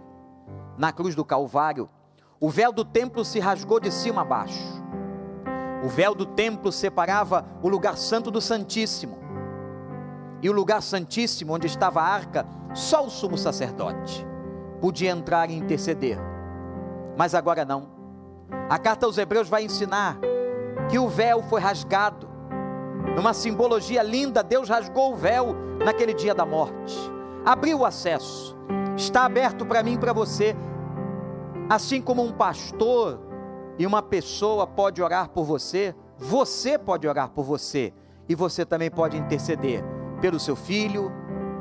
na 0.77 0.91
cruz 0.91 1.15
do 1.15 1.23
Calvário, 1.23 1.89
o 2.39 2.49
véu 2.49 2.73
do 2.73 2.83
templo 2.83 3.23
se 3.23 3.39
rasgou 3.39 3.79
de 3.79 3.91
cima 3.91 4.21
a 4.21 4.25
baixo. 4.25 4.83
O 5.83 5.87
véu 5.87 6.13
do 6.13 6.25
templo 6.25 6.71
separava 6.71 7.45
o 7.61 7.69
lugar 7.69 7.95
santo 7.95 8.29
do 8.29 8.41
Santíssimo 8.41 9.24
e 10.45 10.49
o 10.49 10.53
lugar 10.53 10.79
santíssimo 10.79 11.55
onde 11.55 11.65
estava 11.65 12.01
a 12.01 12.07
arca, 12.07 12.45
só 12.71 13.03
o 13.03 13.09
sumo 13.09 13.35
sacerdote 13.35 14.23
podia 14.79 15.09
entrar 15.09 15.49
e 15.49 15.57
interceder. 15.57 16.19
Mas 17.17 17.33
agora 17.33 17.65
não. 17.65 17.89
A 18.69 18.77
carta 18.77 19.07
aos 19.07 19.17
Hebreus 19.17 19.49
vai 19.49 19.63
ensinar 19.63 20.19
que 20.87 20.99
o 20.99 21.07
véu 21.07 21.41
foi 21.41 21.59
rasgado. 21.59 22.29
Numa 23.15 23.33
simbologia 23.33 24.03
linda, 24.03 24.43
Deus 24.43 24.69
rasgou 24.69 25.13
o 25.13 25.15
véu 25.15 25.55
naquele 25.83 26.13
dia 26.13 26.35
da 26.35 26.45
morte. 26.45 26.95
Abriu 27.43 27.79
o 27.79 27.85
acesso. 27.85 28.55
Está 28.95 29.25
aberto 29.25 29.65
para 29.65 29.81
mim 29.81 29.93
e 29.93 29.97
para 29.97 30.13
você. 30.13 30.55
Assim 31.67 31.99
como 31.99 32.21
um 32.23 32.31
pastor 32.31 33.19
e 33.79 33.87
uma 33.87 34.03
pessoa 34.03 34.67
pode 34.67 35.01
orar 35.01 35.27
por 35.29 35.43
você, 35.43 35.95
você 36.19 36.77
pode 36.77 37.07
orar 37.07 37.31
por 37.31 37.43
você 37.43 37.91
e 38.29 38.35
você 38.35 38.63
também 38.63 38.91
pode 38.91 39.17
interceder 39.17 39.83
pelo 40.25 40.39
seu 40.39 40.55
filho, 40.55 41.11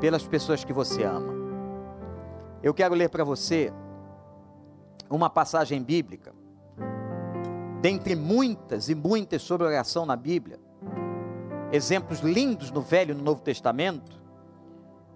pelas 0.01 0.25
pessoas 0.25 0.63
que 0.63 0.73
você 0.73 1.03
ama. 1.03 1.31
Eu 2.63 2.73
quero 2.73 2.95
ler 2.95 3.09
para 3.09 3.23
você 3.23 3.71
uma 5.07 5.29
passagem 5.29 5.83
bíblica, 5.83 6.33
dentre 7.79 8.15
muitas 8.15 8.89
e 8.89 8.95
muitas 8.95 9.43
sobre 9.43 9.67
oração 9.67 10.03
na 10.03 10.15
Bíblia, 10.15 10.59
exemplos 11.71 12.21
lindos 12.21 12.71
no 12.71 12.81
Velho 12.81 13.11
e 13.11 13.13
no 13.13 13.23
Novo 13.23 13.39
Testamento, 13.39 14.19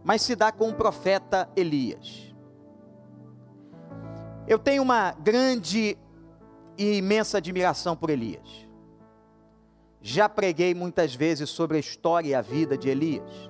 mas 0.03 0.21
se 0.21 0.35
dá 0.35 0.51
com 0.51 0.69
o 0.69 0.75
profeta 0.75 1.49
Elias. 1.55 2.31
Eu 4.47 4.59
tenho 4.59 4.83
uma 4.83 5.13
grande 5.13 5.97
e 6.77 6.97
imensa 6.97 7.39
admiração 7.39 7.95
por 7.95 8.11
Elias. 8.11 8.68
Já 10.01 10.29
preguei 10.29 10.73
muitas 10.73 11.13
vezes 11.13 11.49
sobre 11.49 11.77
a 11.77 11.79
história 11.79 12.29
e 12.29 12.35
a 12.35 12.41
vida 12.41 12.77
de 12.77 12.89
Elias. 12.89 13.49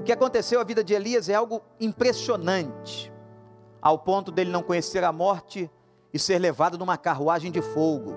O 0.00 0.02
que 0.02 0.12
aconteceu 0.12 0.60
à 0.60 0.64
vida 0.64 0.82
de 0.82 0.94
Elias 0.94 1.28
é 1.28 1.34
algo 1.34 1.60
impressionante, 1.78 3.12
ao 3.82 3.98
ponto 3.98 4.32
dele 4.32 4.50
não 4.50 4.62
conhecer 4.62 5.04
a 5.04 5.12
morte 5.12 5.70
e 6.12 6.18
ser 6.18 6.38
levado 6.38 6.78
numa 6.78 6.96
carruagem 6.96 7.52
de 7.52 7.60
fogo. 7.60 8.14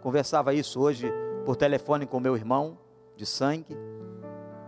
Conversava 0.00 0.52
isso 0.52 0.80
hoje 0.80 1.12
por 1.44 1.54
telefone 1.54 2.06
com 2.06 2.18
meu 2.18 2.36
irmão 2.36 2.76
de 3.16 3.24
sangue. 3.24 3.76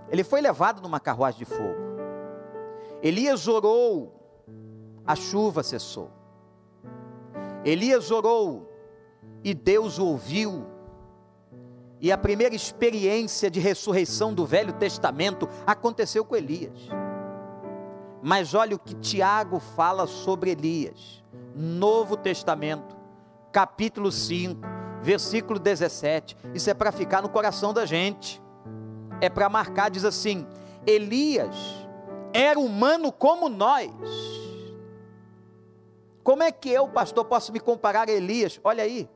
Ele 0.09 0.23
foi 0.23 0.41
levado 0.41 0.81
numa 0.81 1.00
carruagem 1.00 1.41
de 1.41 1.45
fogo. 1.45 1.83
Elias 3.03 3.49
orou, 3.49 4.14
a 5.05 5.17
chuva 5.17 5.64
cessou. 5.64 6.11
Elias 7.64 8.12
orou 8.12 8.71
e 9.43 9.53
Deus 9.53 9.99
o 9.99 10.07
ouviu 10.07 10.74
e 12.04 12.12
a 12.12 12.18
primeira 12.18 12.54
experiência 12.54 13.50
de 13.50 13.58
ressurreição 13.58 14.34
do 14.34 14.44
Velho 14.44 14.75
Testamento 14.75 15.49
aconteceu 15.66 16.23
com 16.23 16.37
Elias. 16.37 16.78
Mas 18.23 18.52
olha 18.52 18.76
o 18.76 18.78
que 18.78 18.94
Tiago 18.96 19.58
fala 19.58 20.06
sobre 20.06 20.50
Elias. 20.50 21.25
Novo 21.56 22.14
Testamento, 22.14 22.94
capítulo 23.50 24.12
5, 24.12 24.61
versículo 25.00 25.58
17. 25.58 26.37
Isso 26.52 26.68
é 26.68 26.75
para 26.75 26.92
ficar 26.92 27.23
no 27.23 27.30
coração 27.30 27.73
da 27.73 27.87
gente. 27.87 28.38
É 29.18 29.30
para 29.30 29.49
marcar, 29.49 29.88
diz 29.88 30.04
assim: 30.04 30.46
Elias 30.87 31.56
era 32.34 32.61
humano 32.61 33.11
como 33.11 33.49
nós. 33.49 33.90
Como 36.23 36.42
é 36.42 36.52
que 36.52 36.68
eu, 36.68 36.87
pastor, 36.87 37.25
posso 37.25 37.50
me 37.50 37.61
comparar 37.61 38.11
a 38.11 38.12
Elias? 38.12 38.61
Olha 38.62 38.84
aí. 38.84 39.08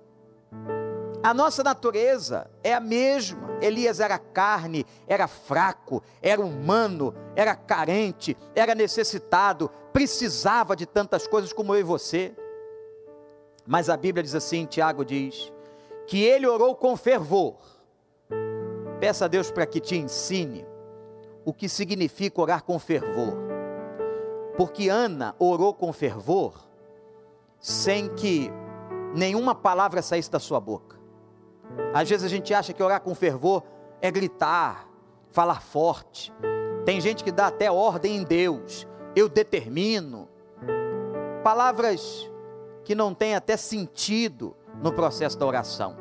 A 1.28 1.34
nossa 1.34 1.62
natureza 1.62 2.50
é 2.64 2.72
a 2.72 2.80
mesma. 2.80 3.58
Elias 3.60 4.00
era 4.00 4.18
carne, 4.18 4.86
era 5.06 5.28
fraco, 5.28 6.02
era 6.22 6.40
humano, 6.40 7.14
era 7.36 7.54
carente, 7.54 8.34
era 8.54 8.74
necessitado, 8.74 9.70
precisava 9.92 10.74
de 10.74 10.86
tantas 10.86 11.26
coisas 11.26 11.52
como 11.52 11.74
eu 11.74 11.80
e 11.80 11.82
você. 11.82 12.34
Mas 13.66 13.90
a 13.90 13.96
Bíblia 13.98 14.22
diz 14.22 14.34
assim: 14.34 14.64
Tiago 14.64 15.04
diz, 15.04 15.52
que 16.06 16.24
ele 16.24 16.46
orou 16.46 16.74
com 16.74 16.96
fervor. 16.96 17.58
Peça 18.98 19.26
a 19.26 19.28
Deus 19.28 19.50
para 19.50 19.66
que 19.66 19.80
te 19.80 19.96
ensine 19.96 20.66
o 21.44 21.52
que 21.52 21.68
significa 21.68 22.40
orar 22.40 22.64
com 22.64 22.78
fervor. 22.78 23.36
Porque 24.56 24.88
Ana 24.88 25.36
orou 25.38 25.74
com 25.74 25.92
fervor 25.92 26.54
sem 27.60 28.08
que 28.14 28.50
nenhuma 29.14 29.54
palavra 29.54 30.00
saísse 30.00 30.30
da 30.30 30.40
sua 30.40 30.58
boca. 30.58 30.97
Às 31.92 32.08
vezes 32.08 32.24
a 32.24 32.28
gente 32.28 32.52
acha 32.52 32.72
que 32.72 32.82
orar 32.82 33.00
com 33.00 33.14
fervor 33.14 33.62
é 34.00 34.10
gritar, 34.10 34.88
falar 35.30 35.60
forte. 35.60 36.32
Tem 36.84 37.00
gente 37.00 37.22
que 37.22 37.32
dá 37.32 37.48
até 37.48 37.70
ordem 37.70 38.16
em 38.16 38.22
Deus. 38.22 38.86
Eu 39.14 39.28
determino. 39.28 40.28
Palavras 41.42 42.30
que 42.84 42.94
não 42.94 43.14
têm 43.14 43.34
até 43.34 43.56
sentido 43.56 44.56
no 44.82 44.92
processo 44.92 45.38
da 45.38 45.46
oração. 45.46 45.96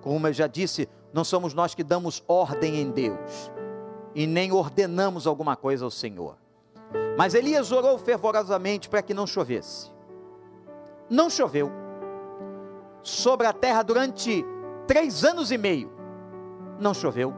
Como 0.00 0.26
eu 0.26 0.32
já 0.32 0.46
disse 0.46 0.88
Não 1.12 1.24
somos 1.24 1.54
nós 1.54 1.74
que 1.74 1.84
damos 1.84 2.22
ordem 2.26 2.80
em 2.80 2.90
Deus 2.90 3.52
e 4.14 4.26
nem 4.26 4.52
ordenamos 4.52 5.26
alguma 5.26 5.56
coisa 5.56 5.84
ao 5.84 5.90
Senhor. 5.90 6.36
Mas 7.18 7.34
Elias 7.34 7.72
orou 7.72 7.98
fervorosamente 7.98 8.88
para 8.88 9.02
que 9.02 9.12
não 9.12 9.26
chovesse. 9.26 9.92
Não 11.10 11.28
choveu 11.28 11.70
sobre 13.02 13.46
a 13.46 13.52
terra 13.52 13.82
durante 13.82 14.44
três 14.86 15.24
anos 15.24 15.50
e 15.50 15.58
meio. 15.58 15.90
Não 16.78 16.94
choveu. 16.94 17.32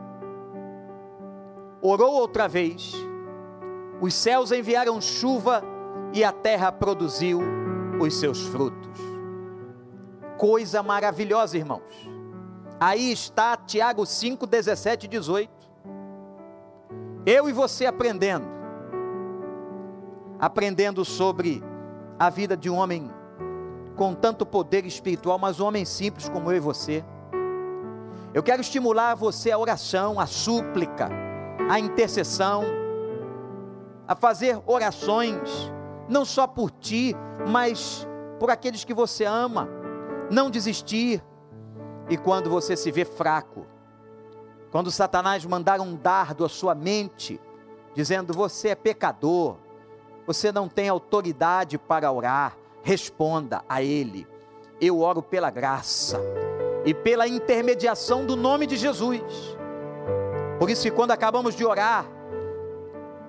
Orou 1.80 2.14
outra 2.14 2.48
vez. 2.48 2.94
Os 4.00 4.14
céus 4.14 4.52
enviaram 4.52 5.00
chuva 5.00 5.62
e 6.12 6.24
a 6.24 6.32
terra 6.32 6.70
produziu 6.70 7.40
os 8.00 8.14
seus 8.14 8.46
frutos. 8.46 9.00
Coisa 10.36 10.82
maravilhosa, 10.82 11.56
irmãos. 11.56 12.10
Aí 12.78 13.10
está 13.10 13.56
Tiago 13.56 14.04
5, 14.04 14.46
17 14.46 15.06
e 15.06 15.08
18. 15.08 15.50
Eu 17.24 17.48
e 17.48 17.52
você 17.52 17.86
aprendendo. 17.86 18.46
Aprendendo 20.38 21.04
sobre 21.04 21.62
a 22.18 22.28
vida 22.28 22.56
de 22.56 22.68
um 22.68 22.76
homem 22.76 23.10
com 23.96 24.14
tanto 24.14 24.44
poder 24.44 24.84
espiritual, 24.84 25.38
mas 25.38 25.58
um 25.58 25.66
homem 25.66 25.84
simples 25.84 26.28
como 26.28 26.50
eu 26.50 26.56
e 26.56 26.60
você. 26.60 27.02
Eu 28.36 28.42
quero 28.42 28.60
estimular 28.60 29.14
você 29.14 29.50
a 29.50 29.56
oração, 29.56 30.20
a 30.20 30.26
súplica, 30.26 31.08
a 31.70 31.80
intercessão, 31.80 32.64
a 34.06 34.14
fazer 34.14 34.60
orações, 34.66 35.72
não 36.06 36.22
só 36.22 36.46
por 36.46 36.70
ti, 36.70 37.16
mas 37.48 38.06
por 38.38 38.50
aqueles 38.50 38.84
que 38.84 38.92
você 38.92 39.24
ama. 39.24 39.70
Não 40.30 40.50
desistir. 40.50 41.24
E 42.10 42.18
quando 42.18 42.50
você 42.50 42.76
se 42.76 42.92
vê 42.92 43.06
fraco, 43.06 43.66
quando 44.70 44.90
Satanás 44.90 45.46
mandar 45.46 45.80
um 45.80 45.96
dardo 45.96 46.44
à 46.44 46.48
sua 46.50 46.74
mente, 46.74 47.40
dizendo 47.94 48.34
você 48.34 48.68
é 48.68 48.74
pecador, 48.74 49.56
você 50.26 50.52
não 50.52 50.68
tem 50.68 50.90
autoridade 50.90 51.78
para 51.78 52.12
orar, 52.12 52.54
responda 52.82 53.64
a 53.66 53.82
Ele: 53.82 54.28
Eu 54.78 55.00
oro 55.00 55.22
pela 55.22 55.48
graça 55.48 56.20
e 56.86 56.94
pela 56.94 57.26
intermediação 57.26 58.24
do 58.24 58.36
nome 58.36 58.64
de 58.66 58.76
Jesus. 58.76 59.20
Por 60.58 60.70
isso, 60.70 60.90
quando 60.92 61.10
acabamos 61.10 61.56
de 61.56 61.66
orar, 61.66 62.06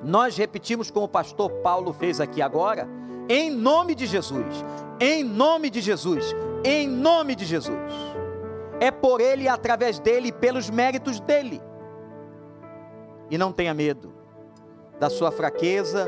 nós 0.04 0.38
repetimos 0.38 0.92
como 0.92 1.08
o 1.08 1.10
pastor 1.10 1.50
Paulo 1.64 1.92
fez 1.92 2.22
aqui 2.22 2.42
agora, 2.42 2.88
em 3.28 3.50
nome 3.50 3.96
de 3.96 4.06
Jesus, 4.06 4.64
em 5.00 5.24
nome 5.24 5.72
de 5.72 5.82
Jesus, 5.82 6.36
em 6.64 6.88
nome 6.88 7.36
de 7.36 7.46
Jesus. 7.46 7.92
É 8.80 8.92
por 8.92 9.20
Ele, 9.20 9.48
através 9.48 10.00
dele, 10.00 10.32
pelos 10.32 10.70
méritos 10.70 11.20
dele. 11.20 11.60
E 13.30 13.38
não 13.38 13.52
tenha 13.52 13.74
medo 13.74 14.14
da 15.00 15.10
sua 15.10 15.32
fraqueza, 15.32 16.08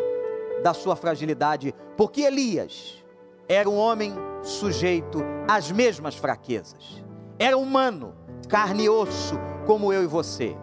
da 0.61 0.73
sua 0.73 0.95
fragilidade, 0.95 1.73
porque 1.97 2.21
Elias, 2.21 3.03
era 3.47 3.67
um 3.67 3.75
homem 3.75 4.13
sujeito 4.43 5.23
às 5.47 5.71
mesmas 5.71 6.15
fraquezas. 6.15 6.98
Era 7.39 7.57
humano, 7.57 8.13
carne 8.49 8.83
e 8.83 8.89
osso, 8.89 9.35
como 9.65 9.93
eu 9.93 10.03
e 10.03 10.07
você. 10.07 10.57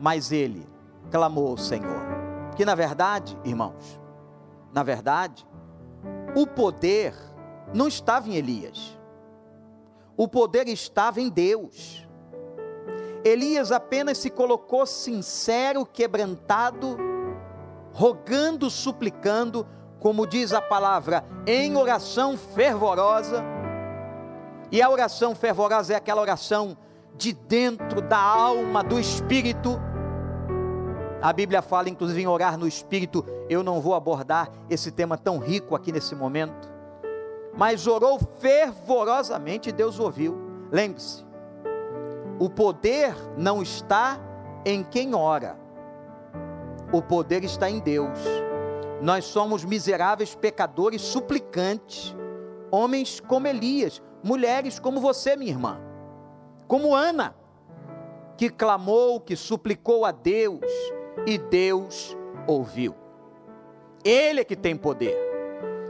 Mas 0.00 0.32
ele 0.32 0.66
clamou 1.10 1.48
ao 1.48 1.58
Senhor. 1.58 2.02
Que 2.56 2.64
na 2.64 2.74
verdade, 2.74 3.38
irmãos, 3.44 4.00
na 4.72 4.82
verdade, 4.82 5.46
o 6.34 6.46
poder 6.46 7.14
não 7.74 7.86
estava 7.86 8.28
em 8.28 8.34
Elias. 8.34 8.98
O 10.16 10.26
poder 10.26 10.66
estava 10.68 11.20
em 11.20 11.28
Deus. 11.28 12.08
Elias 13.22 13.70
apenas 13.70 14.18
se 14.18 14.30
colocou 14.30 14.86
sincero, 14.86 15.84
quebrantado, 15.84 16.96
rogando, 17.92 18.70
suplicando 18.70 19.66
como 20.04 20.26
diz 20.26 20.52
a 20.52 20.60
palavra, 20.60 21.24
em 21.46 21.78
oração 21.78 22.36
fervorosa. 22.36 23.42
E 24.74 24.82
a 24.82 24.90
oração 24.90 25.36
fervorosa 25.36 25.92
é 25.92 25.96
aquela 25.96 26.20
oração 26.20 26.76
de 27.14 27.32
dentro 27.32 28.02
da 28.02 28.18
alma, 28.18 28.82
do 28.82 28.98
espírito. 28.98 29.80
A 31.22 31.32
Bíblia 31.32 31.62
fala 31.62 31.88
inclusive 31.88 32.20
em 32.20 32.26
orar 32.26 32.58
no 32.58 32.66
espírito. 32.66 33.24
Eu 33.48 33.62
não 33.62 33.80
vou 33.80 33.94
abordar 33.94 34.50
esse 34.68 34.90
tema 34.90 35.16
tão 35.16 35.38
rico 35.38 35.76
aqui 35.76 35.92
nesse 35.92 36.16
momento. 36.16 36.68
Mas 37.56 37.86
orou 37.86 38.18
fervorosamente 38.40 39.68
e 39.68 39.72
Deus 39.72 40.00
ouviu. 40.00 40.36
Lembre-se, 40.72 41.24
o 42.40 42.50
poder 42.50 43.14
não 43.36 43.62
está 43.62 44.18
em 44.64 44.82
quem 44.82 45.14
ora, 45.14 45.56
o 46.92 47.00
poder 47.00 47.44
está 47.44 47.70
em 47.70 47.78
Deus. 47.78 48.18
Nós 49.00 49.24
somos 49.24 49.64
miseráveis 49.64 50.34
pecadores 50.34 51.00
suplicantes, 51.00 52.12
homens 52.74 53.20
como 53.20 53.46
Elias, 53.46 54.02
mulheres 54.22 54.80
como 54.80 55.00
você, 55.00 55.36
minha 55.36 55.52
irmã, 55.52 55.80
como 56.66 56.94
Ana, 56.94 57.36
que 58.36 58.50
clamou, 58.50 59.20
que 59.20 59.36
suplicou 59.36 60.04
a 60.04 60.10
Deus 60.10 60.64
e 61.24 61.38
Deus 61.38 62.16
ouviu. 62.46 62.94
Ele 64.04 64.40
é 64.40 64.44
que 64.44 64.56
tem 64.56 64.76
poder, 64.76 65.16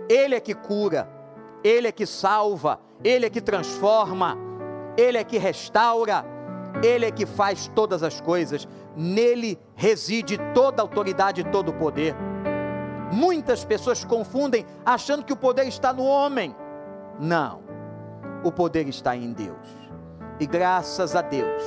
Ele 0.08 0.34
é 0.34 0.40
que 0.40 0.54
cura, 0.54 1.08
Ele 1.64 1.88
é 1.88 1.92
que 1.92 2.04
salva, 2.04 2.78
Ele 3.02 3.26
é 3.26 3.30
que 3.30 3.40
transforma, 3.40 4.36
Ele 4.96 5.16
é 5.16 5.24
que 5.24 5.38
restaura, 5.38 6.24
Ele 6.82 7.06
é 7.06 7.10
que 7.10 7.24
faz 7.24 7.66
todas 7.74 8.02
as 8.02 8.20
coisas, 8.20 8.68
nele 8.94 9.58
reside 9.74 10.38
toda 10.52 10.82
a 10.82 10.84
autoridade 10.84 11.40
e 11.40 11.44
todo 11.44 11.70
o 11.70 11.74
poder. 11.74 12.14
Muitas 13.10 13.64
pessoas 13.64 14.04
confundem 14.04 14.66
achando 14.84 15.24
que 15.24 15.32
o 15.32 15.36
poder 15.36 15.66
está 15.66 15.92
no 15.92 16.04
homem. 16.04 16.54
Não, 17.18 17.62
o 18.42 18.50
poder 18.50 18.88
está 18.88 19.16
em 19.16 19.32
Deus. 19.32 19.66
E 20.40 20.46
graças 20.46 21.14
a 21.14 21.22
Deus 21.22 21.62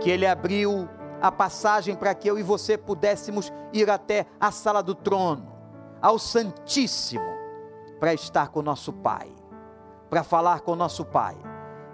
que 0.00 0.10
Ele 0.10 0.26
abriu 0.26 0.88
a 1.20 1.30
passagem 1.30 1.94
para 1.94 2.14
que 2.14 2.28
eu 2.28 2.38
e 2.38 2.42
você 2.42 2.76
pudéssemos 2.76 3.52
ir 3.72 3.90
até 3.90 4.26
a 4.40 4.50
sala 4.50 4.82
do 4.82 4.94
trono, 4.94 5.52
ao 6.00 6.18
Santíssimo, 6.18 7.30
para 7.98 8.14
estar 8.14 8.48
com 8.48 8.62
nosso 8.62 8.92
Pai, 8.92 9.30
para 10.08 10.22
falar 10.22 10.60
com 10.60 10.74
nosso 10.74 11.04
Pai, 11.04 11.36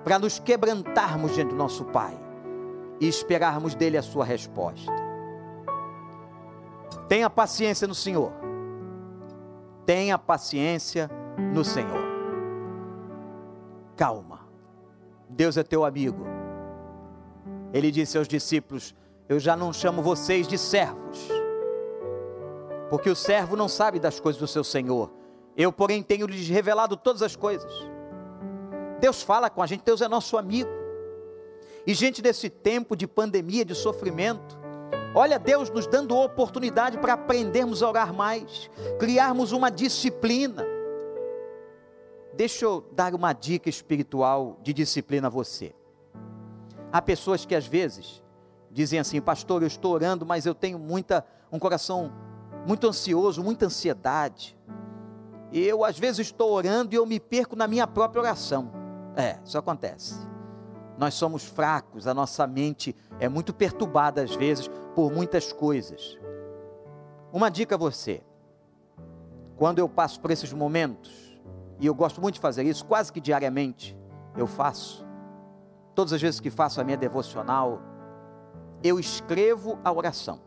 para 0.04 0.18
nos 0.18 0.38
quebrantarmos 0.38 1.34
diante 1.34 1.50
do 1.50 1.56
nosso 1.56 1.84
Pai 1.86 2.16
e 3.00 3.08
esperarmos 3.08 3.74
dele 3.74 3.98
a 3.98 4.02
sua 4.02 4.24
resposta. 4.24 4.92
Tenha 7.08 7.28
paciência 7.28 7.86
no 7.88 7.94
Senhor 7.94 8.32
Tenha 9.86 10.18
paciência 10.18 11.08
no 11.54 11.64
Senhor. 11.64 12.15
Calma. 13.96 14.40
Deus 15.28 15.56
é 15.56 15.62
teu 15.62 15.84
amigo. 15.84 16.24
Ele 17.72 17.90
disse 17.90 18.18
aos 18.18 18.28
discípulos: 18.28 18.94
Eu 19.28 19.40
já 19.40 19.56
não 19.56 19.72
chamo 19.72 20.02
vocês 20.02 20.46
de 20.46 20.58
servos, 20.58 21.28
porque 22.90 23.10
o 23.10 23.16
servo 23.16 23.56
não 23.56 23.68
sabe 23.68 23.98
das 23.98 24.20
coisas 24.20 24.40
do 24.40 24.46
seu 24.46 24.62
Senhor. 24.62 25.10
Eu, 25.56 25.72
porém, 25.72 26.02
tenho 26.02 26.26
lhes 26.26 26.48
revelado 26.48 26.96
todas 26.96 27.22
as 27.22 27.34
coisas. 27.34 27.72
Deus 29.00 29.22
fala 29.22 29.48
com 29.48 29.62
a 29.62 29.66
gente, 29.66 29.82
Deus 29.84 30.02
é 30.02 30.08
nosso 30.08 30.36
amigo. 30.36 30.70
E, 31.86 31.94
gente, 31.94 32.22
nesse 32.22 32.50
tempo 32.50 32.94
de 32.94 33.06
pandemia, 33.06 33.64
de 33.64 33.74
sofrimento, 33.74 34.58
Olha, 35.18 35.38
Deus 35.38 35.70
nos 35.70 35.86
dando 35.86 36.14
oportunidade 36.14 36.98
para 36.98 37.14
aprendermos 37.14 37.82
a 37.82 37.88
orar 37.88 38.12
mais, 38.12 38.70
criarmos 38.98 39.50
uma 39.50 39.70
disciplina. 39.70 40.75
Deixa 42.36 42.66
eu 42.66 42.86
dar 42.92 43.14
uma 43.14 43.32
dica 43.32 43.70
espiritual 43.70 44.58
de 44.62 44.74
disciplina 44.74 45.28
a 45.28 45.30
você. 45.30 45.74
Há 46.92 47.00
pessoas 47.00 47.46
que 47.46 47.54
às 47.54 47.66
vezes 47.66 48.22
dizem 48.70 48.98
assim, 48.98 49.22
pastor, 49.22 49.62
eu 49.62 49.66
estou 49.66 49.94
orando, 49.94 50.26
mas 50.26 50.44
eu 50.44 50.54
tenho 50.54 50.78
muita, 50.78 51.24
um 51.50 51.58
coração 51.58 52.12
muito 52.66 52.86
ansioso, 52.86 53.42
muita 53.42 53.64
ansiedade. 53.64 54.54
Eu 55.50 55.82
às 55.82 55.98
vezes 55.98 56.26
estou 56.26 56.52
orando 56.52 56.94
e 56.94 56.98
eu 56.98 57.06
me 57.06 57.18
perco 57.18 57.56
na 57.56 57.66
minha 57.66 57.86
própria 57.86 58.20
oração. 58.20 58.70
É, 59.16 59.38
isso 59.42 59.56
acontece. 59.56 60.14
Nós 60.98 61.14
somos 61.14 61.42
fracos, 61.42 62.06
a 62.06 62.12
nossa 62.12 62.46
mente 62.46 62.94
é 63.18 63.30
muito 63.30 63.54
perturbada 63.54 64.22
às 64.22 64.34
vezes 64.34 64.68
por 64.94 65.10
muitas 65.10 65.54
coisas. 65.54 66.18
Uma 67.32 67.48
dica 67.48 67.76
a 67.76 67.78
você: 67.78 68.22
quando 69.56 69.78
eu 69.78 69.88
passo 69.88 70.20
por 70.20 70.30
esses 70.30 70.52
momentos, 70.52 71.25
e 71.78 71.86
eu 71.86 71.94
gosto 71.94 72.20
muito 72.20 72.34
de 72.34 72.40
fazer 72.40 72.64
isso, 72.64 72.84
quase 72.84 73.12
que 73.12 73.20
diariamente 73.20 73.96
eu 74.36 74.46
faço, 74.46 75.06
todas 75.94 76.12
as 76.12 76.20
vezes 76.20 76.40
que 76.40 76.50
faço 76.50 76.80
a 76.80 76.84
minha 76.84 76.96
devocional, 76.96 77.80
eu 78.82 78.98
escrevo 79.00 79.78
a 79.84 79.92
oração. 79.92 80.40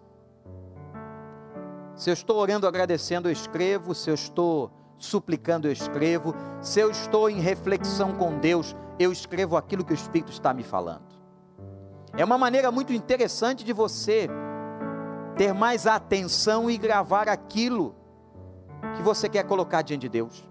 Se 1.95 2.09
eu 2.09 2.13
estou 2.13 2.37
orando, 2.37 2.65
agradecendo, 2.65 3.27
eu 3.27 3.31
escrevo. 3.33 3.93
Se 3.93 4.09
eu 4.09 4.13
estou 4.13 4.71
suplicando, 4.97 5.67
eu 5.67 5.71
escrevo. 5.73 6.33
Se 6.61 6.79
eu 6.79 6.89
estou 6.89 7.29
em 7.29 7.41
reflexão 7.41 8.13
com 8.13 8.39
Deus, 8.39 8.73
eu 8.97 9.11
escrevo 9.11 9.57
aquilo 9.57 9.83
que 9.83 9.91
o 9.91 9.95
Espírito 9.95 10.31
está 10.31 10.53
me 10.53 10.63
falando. 10.63 11.03
É 12.15 12.23
uma 12.23 12.37
maneira 12.37 12.71
muito 12.71 12.93
interessante 12.93 13.65
de 13.65 13.73
você 13.73 14.29
ter 15.35 15.53
mais 15.53 15.85
atenção 15.85 16.71
e 16.71 16.77
gravar 16.77 17.27
aquilo 17.27 17.93
que 18.95 19.01
você 19.01 19.27
quer 19.27 19.43
colocar 19.43 19.81
diante 19.81 20.01
de 20.01 20.09
Deus. 20.09 20.48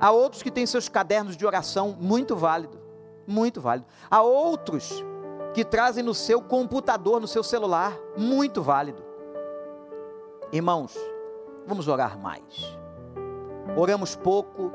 Há 0.00 0.10
outros 0.10 0.42
que 0.42 0.50
têm 0.50 0.64
seus 0.64 0.88
cadernos 0.88 1.36
de 1.36 1.44
oração 1.44 1.94
muito 2.00 2.34
válido, 2.34 2.80
muito 3.26 3.60
válido. 3.60 3.86
Há 4.10 4.22
outros 4.22 5.04
que 5.52 5.64
trazem 5.64 6.02
no 6.02 6.14
seu 6.14 6.40
computador, 6.40 7.20
no 7.20 7.28
seu 7.28 7.42
celular, 7.42 7.98
muito 8.16 8.62
válido. 8.62 9.02
Irmãos, 10.52 10.96
vamos 11.66 11.86
orar 11.86 12.18
mais. 12.18 12.78
Oramos 13.76 14.16
pouco, 14.16 14.72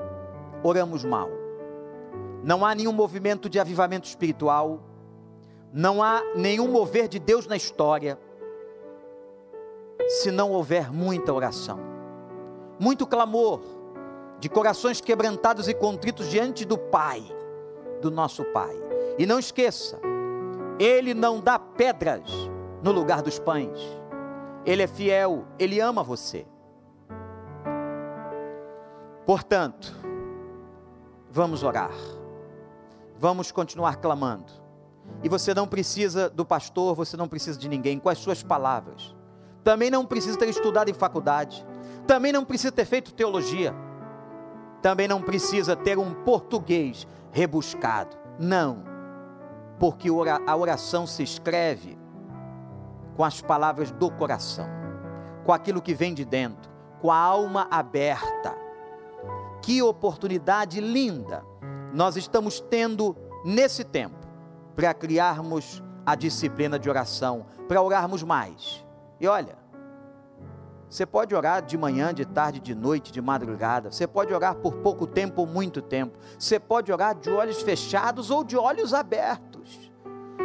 oramos 0.64 1.04
mal. 1.04 1.30
Não 2.44 2.64
há 2.64 2.76
nenhum 2.76 2.94
movimento 2.94 3.50
de 3.50 3.60
avivamento 3.60 4.08
espiritual, 4.08 4.80
não 5.74 6.04
há 6.04 6.22
nenhum 6.36 6.68
mover 6.68 7.08
de 7.08 7.18
Deus 7.18 7.48
na 7.48 7.56
história, 7.56 8.20
se 10.08 10.30
não 10.30 10.52
houver 10.52 10.94
muita 10.94 11.34
oração, 11.34 11.80
muito 12.80 13.08
clamor, 13.08 13.60
de 14.46 14.50
corações 14.50 15.02
quebrantados 15.02 15.68
e 15.68 15.74
contritos 15.74 16.30
diante 16.30 16.66
do 16.66 16.78
Pai, 16.78 17.26
do 18.00 18.12
nosso 18.12 18.46
Pai. 18.54 18.76
E 19.18 19.26
não 19.26 19.40
esqueça, 19.40 20.00
Ele 20.78 21.16
não 21.16 21.40
dá 21.40 21.58
pedras 21.58 22.30
no 22.84 22.92
lugar 22.92 23.24
dos 23.24 23.40
pães, 23.40 23.80
Ele 24.64 24.84
é 24.84 24.88
fiel, 24.88 25.48
Ele 25.58 25.80
ama 25.80 26.04
você. 26.04 26.46
Portanto, 29.26 29.92
vamos 31.32 31.64
orar, 31.64 31.96
vamos 33.18 33.52
continuar 33.52 33.96
clamando. 33.96 34.54
E 35.24 35.28
você 35.28 35.56
não 35.56 35.68
precisa 35.68 36.30
do 36.30 36.46
pastor, 36.46 36.94
você 36.94 37.18
não 37.18 37.28
precisa 37.28 37.58
de 37.58 37.68
ninguém, 37.68 37.98
com 37.98 38.10
as 38.10 38.20
suas 38.20 38.44
palavras. 38.44 39.16
Também 39.64 39.90
não 39.90 40.06
precisa 40.06 40.38
ter 40.38 40.50
estudado 40.50 40.92
em 40.92 40.94
faculdade, 40.94 41.66
também 42.06 42.32
não 42.32 42.46
precisa 42.46 42.72
ter 42.72 42.86
feito 42.86 43.12
teologia, 43.12 43.74
também 44.86 45.08
não 45.08 45.20
precisa 45.20 45.76
ter 45.76 45.98
um 45.98 46.14
português 46.14 47.08
rebuscado. 47.32 48.16
Não, 48.38 48.84
porque 49.80 50.10
a 50.46 50.56
oração 50.56 51.08
se 51.08 51.24
escreve 51.24 51.98
com 53.18 53.24
as 53.24 53.42
palavras 53.42 53.90
do 53.90 54.12
coração, 54.12 54.68
com 55.44 55.52
aquilo 55.52 55.82
que 55.82 55.96
vem 55.96 56.14
de 56.14 56.24
dentro, 56.24 56.70
com 57.02 57.12
a 57.12 57.18
alma 57.18 57.68
aberta 57.72 58.56
que 59.60 59.82
oportunidade 59.82 60.80
linda 60.80 61.44
nós 61.92 62.16
estamos 62.16 62.60
tendo 62.60 63.18
nesse 63.44 63.84
tempo 63.84 64.28
para 64.76 64.94
criarmos 64.94 65.82
a 66.06 66.14
disciplina 66.14 66.78
de 66.78 66.88
oração, 66.88 67.48
para 67.68 67.82
orarmos 67.82 68.22
mais. 68.22 68.86
E 69.20 69.26
olha, 69.28 69.58
você 70.90 71.06
pode 71.06 71.36
orar 71.36 71.62
de 71.62 71.78
manhã, 71.78 72.14
de 72.14 72.26
tarde, 72.26 72.60
de 72.60 72.76
noite, 72.76 73.12
de 73.12 73.22
madrugada. 73.22 73.92
Você 73.92 74.08
pode 74.08 74.34
orar 74.34 74.56
por 74.56 74.76
pouco 74.76 75.06
tempo 75.06 75.42
ou 75.42 75.48
muito 75.48 75.82
tempo. 75.82 76.18
Você 76.38 76.60
pode 76.60 76.92
orar 76.92 77.16
de 77.16 77.30
olhos 77.30 77.62
fechados 77.62 78.30
ou 78.30 78.44
de 78.44 78.56
olhos 78.56 78.94
abertos. 78.94 79.92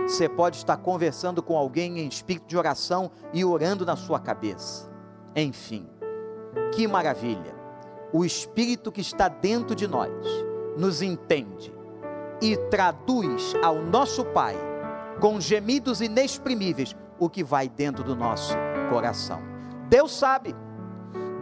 Você 0.07 0.29
pode 0.29 0.57
estar 0.57 0.77
conversando 0.79 1.43
com 1.43 1.57
alguém 1.57 2.01
em 2.01 2.09
espírito 2.09 2.47
de 2.47 2.57
oração 2.57 3.11
e 3.33 3.45
orando 3.45 3.87
na 3.87 3.97
sua 3.97 4.19
cabeça. 4.19 4.91
Enfim, 5.37 5.89
que 6.73 6.89
maravilha! 6.89 7.61
o 8.13 8.25
Espírito 8.25 8.91
que 8.91 9.01
está 9.01 9.29
dentro 9.29 9.75
de 9.75 9.87
nós 9.87 10.11
nos 10.77 11.03
entende 11.03 11.73
e 12.41 12.57
traduz 12.69 13.55
ao 13.63 13.77
nosso 13.77 14.25
Pai, 14.25 14.57
com 15.21 15.41
gemidos 15.41 16.01
inexprimíveis, 16.01 16.97
o 17.19 17.29
que 17.29 17.45
vai 17.45 17.69
dentro 17.69 18.03
do 18.03 18.17
nosso 18.17 18.55
coração. 18.91 19.41
Deus 19.91 20.13
sabe. 20.13 20.55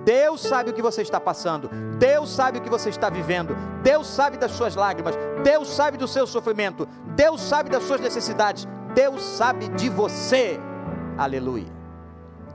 Deus 0.04 0.40
sabe 0.40 0.70
o 0.70 0.72
que 0.72 0.80
você 0.80 1.02
está 1.02 1.20
passando, 1.20 1.68
Deus 1.98 2.30
sabe 2.30 2.58
o 2.58 2.62
que 2.62 2.70
você 2.70 2.88
está 2.88 3.10
vivendo, 3.10 3.54
Deus 3.82 4.06
sabe 4.06 4.38
das 4.38 4.52
suas 4.52 4.74
lágrimas, 4.74 5.14
Deus 5.44 5.68
sabe 5.68 5.98
do 5.98 6.08
seu 6.08 6.26
sofrimento, 6.26 6.88
Deus 7.14 7.42
sabe 7.42 7.68
das 7.68 7.82
suas 7.82 8.00
necessidades, 8.00 8.66
Deus 8.94 9.22
sabe 9.22 9.68
de 9.68 9.90
você. 9.90 10.58
Aleluia. 11.18 11.70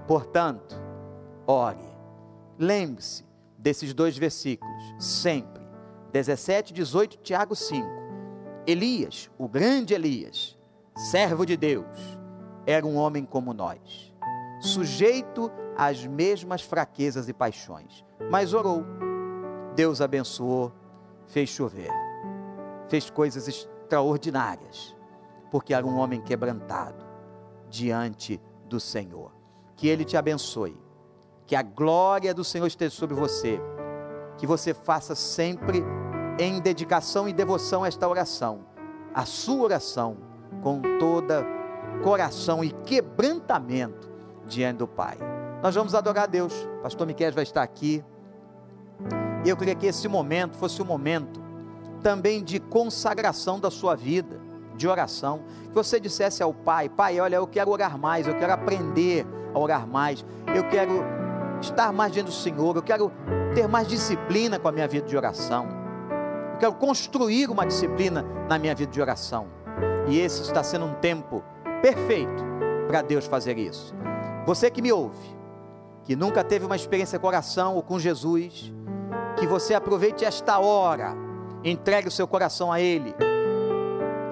Portanto, 0.07 0.75
ore. 1.45 1.85
Lembre-se, 2.57 3.23
desses 3.55 3.93
dois 3.93 4.17
versículos, 4.17 4.95
sempre. 4.97 5.61
17, 6.11 6.73
18, 6.73 7.17
Tiago 7.17 7.55
5. 7.55 7.87
Elias, 8.65 9.29
o 9.37 9.47
grande 9.47 9.93
Elias, 9.93 10.57
servo 10.95 11.45
de 11.45 11.55
Deus, 11.55 11.85
era 12.65 12.85
um 12.85 12.95
homem 12.95 13.25
como 13.25 13.53
nós, 13.53 14.12
sujeito 14.63 15.51
às 15.75 16.05
mesmas 16.05 16.61
fraquezas 16.61 17.27
e 17.27 17.33
paixões, 17.33 18.03
mas 18.31 18.53
orou. 18.53 18.85
Deus 19.75 19.99
abençoou, 19.99 20.71
fez 21.27 21.49
chover, 21.49 21.91
fez 22.87 23.09
coisas 23.09 23.47
extraordinárias, 23.47 24.95
porque 25.51 25.73
era 25.73 25.85
um 25.85 25.97
homem 25.97 26.21
quebrantado 26.21 27.03
diante 27.69 28.39
do 28.69 28.79
Senhor. 28.79 29.33
Que 29.75 29.87
Ele 29.87 30.05
te 30.05 30.15
abençoe. 30.15 30.77
Que 31.45 31.55
a 31.57 31.61
glória 31.61 32.33
do 32.33 32.43
Senhor 32.43 32.65
esteja 32.65 32.95
sobre 32.95 33.15
você, 33.15 33.59
que 34.37 34.47
você 34.47 34.73
faça 34.73 35.13
sempre 35.13 35.83
em 36.39 36.61
dedicação 36.61 37.27
e 37.27 37.33
devoção 37.33 37.85
esta 37.85 38.07
oração, 38.07 38.65
a 39.13 39.25
sua 39.25 39.63
oração, 39.63 40.17
com 40.61 40.81
toda 40.97 41.45
coração 42.01 42.63
e 42.63 42.71
quebrantamento 42.71 44.12
diante 44.47 44.77
do 44.77 44.87
Pai. 44.87 45.17
Nós 45.61 45.75
vamos 45.75 45.95
adorar 45.95 46.25
a 46.25 46.27
Deus, 46.27 46.53
Pastor 46.81 47.07
Miquel 47.07 47.31
vai 47.31 47.43
estar 47.43 47.63
aqui, 47.63 48.03
e 49.45 49.49
eu 49.49 49.57
queria 49.57 49.75
que 49.75 49.85
esse 49.85 50.07
momento 50.07 50.57
fosse 50.57 50.81
um 50.81 50.85
momento 50.85 51.41
também 52.01 52.43
de 52.43 52.59
consagração 52.59 53.59
da 53.59 53.69
sua 53.69 53.95
vida, 53.95 54.39
de 54.75 54.87
oração, 54.87 55.41
que 55.63 55.73
você 55.73 55.99
dissesse 55.99 56.41
ao 56.41 56.53
Pai: 56.53 56.89
Pai, 56.89 57.19
olha, 57.19 57.37
eu 57.37 57.47
quero 57.47 57.71
orar 57.71 57.97
mais, 57.97 58.27
eu 58.27 58.35
quero 58.35 58.53
aprender 58.53 59.25
a 59.53 59.59
orar 59.59 59.87
mais, 59.87 60.25
eu 60.53 60.67
quero 60.69 61.03
estar 61.61 61.91
mais 61.91 62.11
diante 62.11 62.27
do 62.27 62.33
Senhor, 62.33 62.75
eu 62.75 62.83
quero 62.83 63.11
ter 63.53 63.67
mais 63.67 63.87
disciplina 63.87 64.59
com 64.59 64.67
a 64.67 64.71
minha 64.71 64.87
vida 64.87 65.07
de 65.07 65.15
oração. 65.15 65.67
Eu 66.53 66.59
quero 66.59 66.73
construir 66.73 67.49
uma 67.49 67.65
disciplina 67.65 68.25
na 68.47 68.57
minha 68.57 68.75
vida 68.75 68.91
de 68.91 69.01
oração. 69.01 69.47
E 70.07 70.19
esse 70.19 70.41
está 70.41 70.63
sendo 70.63 70.85
um 70.85 70.93
tempo 70.95 71.43
perfeito 71.81 72.43
para 72.87 73.01
Deus 73.01 73.25
fazer 73.25 73.57
isso. 73.57 73.93
Você 74.45 74.69
que 74.69 74.81
me 74.81 74.91
ouve, 74.91 75.33
que 76.03 76.15
nunca 76.15 76.43
teve 76.43 76.65
uma 76.65 76.75
experiência 76.75 77.17
com 77.17 77.27
oração 77.27 77.75
ou 77.75 77.81
com 77.81 77.97
Jesus, 77.97 78.73
que 79.37 79.47
você 79.47 79.73
aproveite 79.73 80.25
esta 80.25 80.59
hora, 80.59 81.15
entregue 81.63 82.09
o 82.09 82.11
seu 82.11 82.27
coração 82.27 82.71
a 82.71 82.81
Ele. 82.81 83.15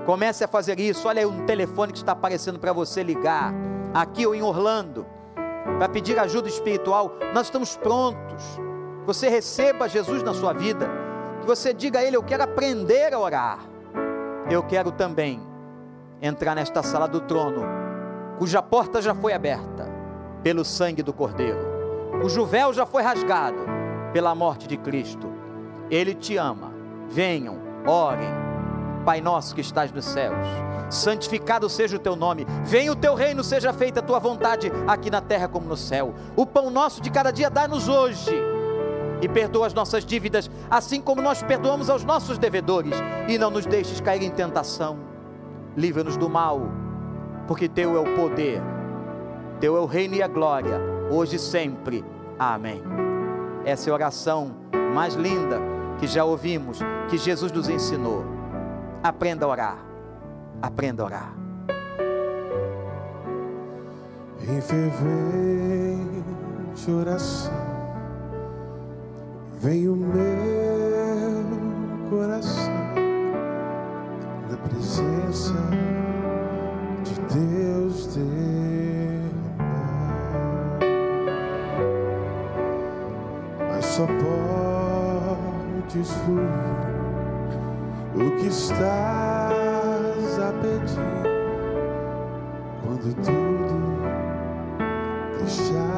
Comece 0.06 0.44
a 0.44 0.48
fazer 0.48 0.80
isso. 0.80 1.08
Olha 1.08 1.22
aí 1.22 1.26
um 1.26 1.46
telefone 1.46 1.94
que 1.94 2.00
está 2.00 2.12
aparecendo 2.12 2.60
para 2.60 2.74
você 2.74 3.02
ligar, 3.02 3.54
aqui 3.94 4.26
ou 4.28 4.36
em 4.36 4.42
Orlando 4.42 5.06
para 5.78 5.88
pedir 5.88 6.20
ajuda 6.20 6.48
espiritual, 6.48 7.14
nós 7.34 7.48
estamos 7.48 7.78
prontos. 7.78 8.44
Você 9.06 9.30
receba 9.30 9.88
Jesus 9.88 10.24
na 10.24 10.34
sua 10.34 10.54
vida, 10.54 10.90
que 11.40 11.48
você 11.48 11.74
diga 11.74 12.00
a 12.00 12.04
Ele: 12.04 12.18
Eu 12.18 12.24
quero 12.24 12.44
aprender 12.44 13.14
a 13.14 13.20
orar. 13.20 13.60
Eu 14.50 14.64
quero 14.64 14.92
também 14.92 15.42
entrar 16.22 16.56
nesta 16.56 16.84
sala 16.84 17.08
do 17.08 17.22
trono, 17.22 17.64
cuja 18.38 18.62
porta 18.62 19.02
já 19.02 19.16
foi 19.16 19.34
aberta 19.34 19.91
pelo 20.44 20.66
sangue 20.66 21.04
do 21.04 21.14
Cordeiro, 21.14 21.60
cujo 22.22 22.46
véu 22.46 22.74
já 22.74 22.86
foi 22.86 23.04
rasgado 23.04 23.60
pela 24.14 24.36
morte 24.36 24.68
de 24.68 24.78
Cristo. 24.78 25.32
Ele 25.90 26.14
te 26.14 26.38
ama. 26.38 26.72
Venham, 27.10 27.58
orem. 27.86 28.30
Pai 29.06 29.20
nosso 29.20 29.54
que 29.54 29.62
estás 29.62 29.92
nos 29.92 30.06
céus 30.06 30.48
santificado 30.92 31.70
seja 31.70 31.96
o 31.96 32.00
teu 32.00 32.16
nome, 32.16 32.46
venha 32.64 32.92
o 32.92 32.96
teu 32.96 33.16
reino, 33.16 33.44
seja 33.44 33.74
feita 33.74 34.02
a 34.02 34.04
tua 34.04 34.20
vontade, 34.20 34.72
aqui 34.88 35.10
na 35.10 35.22
terra 35.22 35.48
como 35.48 35.68
no 35.68 35.78
céu. 35.78 36.14
O 36.36 36.46
pão 36.46 36.70
nosso 36.70 37.02
de 37.02 37.10
cada 37.10 37.32
dia 37.32 37.50
dá-nos 37.50 37.88
hoje. 37.88 38.32
E 39.22 39.30
perdoa 39.30 39.68
as 39.68 39.74
nossas 39.74 40.04
dívidas, 40.04 40.50
assim 40.70 41.00
como 41.00 41.22
nós 41.22 41.44
perdoamos 41.44 41.90
aos 41.90 42.04
nossos 42.04 42.38
devedores. 42.40 42.96
E 43.28 43.38
não 43.38 43.52
nos 43.52 43.66
deixes 43.66 44.02
cair 44.02 44.24
em 44.24 44.32
tentação. 44.32 44.98
Livra-nos 45.78 46.18
do 46.18 46.28
mal, 46.28 46.62
porque 47.48 47.70
teu 47.70 47.96
é 47.96 48.00
o 48.00 48.16
poder, 48.16 48.62
teu 49.62 49.78
é 49.78 49.80
o 49.80 49.86
reino 49.86 50.16
e 50.16 50.22
a 50.22 50.28
glória, 50.28 50.82
hoje 51.10 51.38
e 51.38 51.40
sempre. 51.40 52.04
Amém. 52.38 52.84
Essa 53.64 53.90
é 53.90 53.92
a 53.92 53.94
oração 53.94 54.52
mais 54.94 55.14
linda 55.14 55.62
que 56.00 56.08
já 56.08 56.26
ouvimos, 56.26 56.80
que 57.10 57.18
Jesus 57.18 57.52
nos 57.54 57.70
ensinou. 57.70 58.26
Aprenda 59.02 59.46
a 59.46 59.50
orar 59.50 59.92
Aprenda 60.62 61.02
a 61.02 61.06
orar. 61.06 61.34
Em 64.42 64.62
fervente 64.62 64.92
oração 66.92 67.54
vem 69.60 69.88
o 69.88 69.96
meu 69.96 71.42
coração 72.10 72.74
na 74.50 74.58
presença 74.58 75.54
de 77.04 77.16
só 83.92 84.08
pode 84.08 86.02
fluir 86.02 86.48
o 88.16 88.32
que 88.40 88.48
estás 88.48 88.80
a 90.40 90.54
pedir 90.62 91.28
quando 92.82 93.14
tudo 93.16 93.76
deixar. 95.40 95.91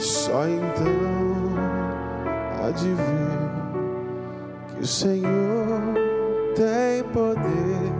Só 0.00 0.48
então 0.48 0.86
há 2.58 2.70
de 2.70 2.88
ver 2.88 3.50
que 4.74 4.82
o 4.82 4.86
Senhor 4.86 5.94
tem 6.56 7.04
poder 7.12 7.92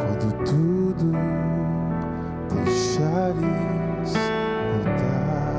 quando 0.00 0.32
tudo 0.44 1.12
deixares 2.48 4.14
notar. 4.84 5.52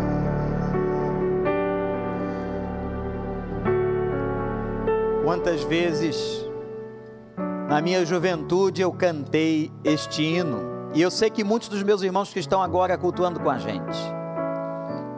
Quantas 5.24 5.64
vezes 5.64 6.44
na 7.70 7.82
minha 7.82 8.04
juventude 8.06 8.82
eu 8.82 8.92
cantei 8.92 9.72
este 9.84 10.24
hino, 10.24 10.90
e 10.94 11.02
eu 11.02 11.10
sei 11.10 11.30
que 11.30 11.44
muitos 11.44 11.70
dos 11.70 11.82
meus 11.82 12.02
irmãos 12.04 12.32
que 12.34 12.40
estão 12.40 12.62
agora 12.62 12.98
cultuando 12.98 13.40
com 13.40 13.50
a 13.50 13.58
gente, 13.58 14.23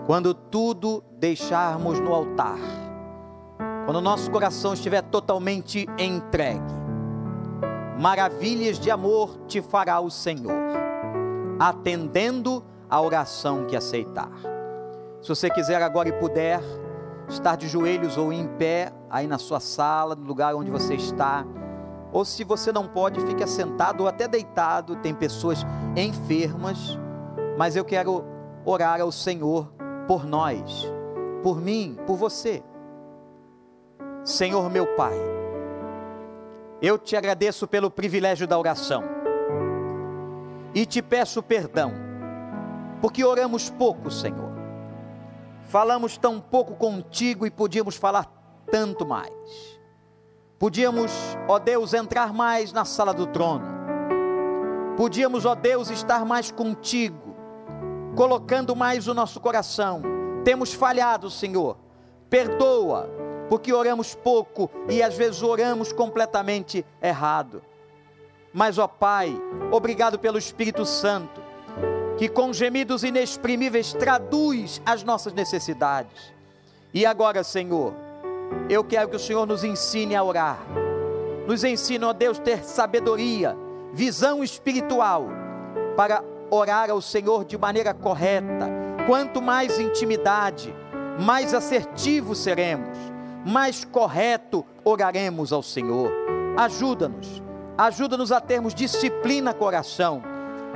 quando 0.05 0.33
tudo 0.33 1.03
deixarmos 1.17 1.99
no 1.99 2.13
altar, 2.13 2.59
quando 3.85 3.97
o 3.97 4.01
nosso 4.01 4.29
coração 4.29 4.73
estiver 4.73 5.01
totalmente 5.01 5.87
entregue, 5.97 6.61
maravilhas 7.99 8.79
de 8.79 8.91
amor 8.91 9.35
te 9.47 9.61
fará 9.61 9.99
o 9.99 10.11
Senhor, 10.11 10.53
atendendo 11.59 12.63
a 12.87 13.01
oração 13.01 13.65
que 13.65 13.75
aceitar. 13.75 14.31
Se 15.21 15.29
você 15.29 15.49
quiser 15.49 15.81
agora 15.81 16.09
e 16.09 16.13
puder, 16.13 16.61
estar 17.27 17.55
de 17.55 17.67
joelhos 17.67 18.15
ou 18.15 18.31
em 18.31 18.47
pé 18.47 18.93
aí 19.09 19.25
na 19.25 19.39
sua 19.39 19.59
sala, 19.59 20.15
no 20.15 20.25
lugar 20.25 20.53
onde 20.53 20.69
você 20.69 20.93
está, 20.93 21.43
ou 22.11 22.23
se 22.23 22.43
você 22.43 22.71
não 22.71 22.87
pode, 22.87 23.19
fique 23.25 23.43
assentado 23.43 24.03
ou 24.03 24.09
até 24.09 24.27
deitado. 24.27 24.95
Tem 24.97 25.13
pessoas 25.13 25.65
enfermas, 25.95 26.97
mas 27.57 27.75
eu 27.75 27.83
quero 27.83 28.23
orar 28.63 29.01
ao 29.01 29.11
Senhor 29.11 29.74
por 30.07 30.25
nós, 30.25 30.91
por 31.43 31.61
mim, 31.61 31.97
por 32.05 32.15
você. 32.15 32.63
Senhor 34.23 34.69
meu 34.69 34.87
Pai, 34.95 35.15
eu 36.81 36.97
te 36.97 37.15
agradeço 37.15 37.67
pelo 37.67 37.89
privilégio 37.89 38.47
da 38.47 38.57
oração 38.57 39.03
e 40.73 40.85
te 40.85 41.01
peço 41.01 41.41
perdão, 41.41 41.93
porque 43.01 43.23
oramos 43.23 43.69
pouco, 43.69 44.11
Senhor. 44.11 44.53
Falamos 45.69 46.17
tão 46.17 46.39
pouco 46.39 46.75
contigo 46.75 47.45
e 47.45 47.51
podíamos 47.51 47.95
falar 47.95 48.31
tanto 48.69 49.05
mais. 49.05 49.79
Podíamos, 50.59 51.11
ó 51.47 51.59
Deus, 51.59 51.93
entrar 51.93 52.33
mais 52.33 52.71
na 52.71 52.85
sala 52.85 53.13
do 53.13 53.27
trono. 53.27 53.65
Podíamos, 54.95 55.45
ó 55.45 55.55
Deus, 55.55 55.89
estar 55.89 56.23
mais 56.25 56.51
contigo, 56.51 57.24
colocando 58.15 58.75
mais 58.75 59.07
o 59.07 59.13
nosso 59.13 59.39
coração. 59.39 60.01
Temos 60.43 60.73
falhado, 60.73 61.29
Senhor. 61.29 61.77
Perdoa, 62.29 63.09
porque 63.49 63.73
oramos 63.73 64.15
pouco 64.15 64.69
e 64.89 65.03
às 65.03 65.15
vezes 65.15 65.41
oramos 65.43 65.91
completamente 65.91 66.85
errado. 67.01 67.61
Mas, 68.53 68.77
ó 68.77 68.87
Pai, 68.87 69.35
obrigado 69.71 70.17
pelo 70.17 70.37
Espírito 70.37 70.85
Santo, 70.85 71.41
que 72.17 72.29
com 72.29 72.53
gemidos 72.53 73.03
inexprimíveis 73.03 73.93
traduz 73.93 74.81
as 74.85 75.03
nossas 75.03 75.33
necessidades. 75.33 76.33
E 76.93 77.05
agora, 77.05 77.43
Senhor, 77.43 77.93
eu 78.69 78.83
quero 78.83 79.09
que 79.09 79.17
o 79.17 79.19
Senhor 79.19 79.45
nos 79.45 79.63
ensine 79.63 80.15
a 80.15 80.23
orar. 80.23 80.59
Nos 81.45 81.63
ensine, 81.63 82.05
ó 82.05 82.13
Deus, 82.13 82.39
ter 82.39 82.63
sabedoria, 82.63 83.55
visão 83.93 84.43
espiritual 84.43 85.27
para 85.95 86.23
orar 86.49 86.89
ao 86.89 87.01
Senhor 87.01 87.45
de 87.45 87.57
maneira 87.57 87.93
correta. 87.93 88.69
Quanto 89.07 89.41
mais 89.41 89.79
intimidade, 89.79 90.73
mais 91.19 91.53
assertivos 91.53 92.39
seremos, 92.39 92.97
mais 93.45 93.85
correto 93.85 94.65
oraremos 94.83 95.53
ao 95.53 95.61
Senhor. 95.61 96.11
Ajuda-nos, 96.57 97.41
ajuda-nos 97.77 98.31
a 98.31 98.41
termos 98.41 98.73
disciplina 98.73 99.53
coração. 99.53 100.23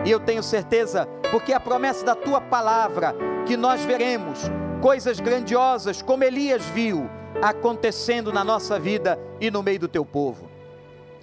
E 0.05 0.11
eu 0.11 0.19
tenho 0.19 0.43
certeza, 0.43 1.07
porque 1.31 1.51
é 1.51 1.55
a 1.55 1.59
promessa 1.59 2.05
da 2.05 2.15
tua 2.15 2.39
palavra, 2.39 3.15
que 3.45 3.57
nós 3.57 3.81
veremos 3.81 4.39
coisas 4.81 5.19
grandiosas, 5.19 6.01
como 6.01 6.23
Elias 6.23 6.63
viu, 6.65 7.09
acontecendo 7.41 8.31
na 8.31 8.43
nossa 8.43 8.79
vida 8.79 9.19
e 9.41 9.51
no 9.51 9.63
meio 9.63 9.79
do 9.79 9.87
teu 9.87 10.05
povo. 10.05 10.49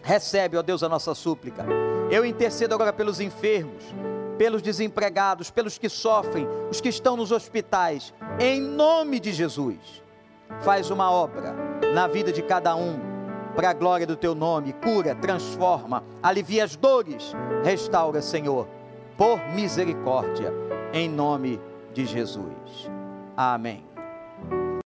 Recebe, 0.02 0.56
ó 0.56 0.62
Deus, 0.62 0.82
a 0.82 0.88
nossa 0.88 1.14
súplica. 1.14 1.64
Eu 2.11 2.24
intercedo 2.24 2.74
agora 2.74 2.92
pelos 2.92 3.20
enfermos, 3.20 3.82
pelos 4.37 4.62
desempregados, 4.62 5.51
pelos 5.51 5.79
que 5.79 5.88
sofrem, 5.88 6.46
os 6.70 6.81
que 6.81 6.88
estão 6.88 7.16
nos 7.16 7.33
hospitais, 7.33 8.12
em 8.38 8.61
nome 8.61 9.18
de 9.20 9.33
Jesus. 9.33 10.03
Faz 10.61 10.90
uma 10.90 11.11
obra 11.11 11.55
na 11.92 12.07
vida 12.07 12.33
de 12.33 12.42
cada 12.42 12.77
um, 12.77 12.99
para 13.55 13.70
a 13.70 13.72
glória 13.72 14.07
do 14.07 14.16
teu 14.16 14.35
nome. 14.35 14.72
Cura, 14.75 15.14
transforma, 15.14 16.05
alivia 16.22 16.64
as 16.64 16.77
dores, 16.77 17.33
restaura, 17.64 18.22
Senhor, 18.22 18.68
por 19.16 19.38
misericórdia, 19.55 20.53
em 20.92 21.09
nome 21.09 21.61
de 21.92 22.05
Jesus. 22.05 22.90
Amém. 23.37 23.95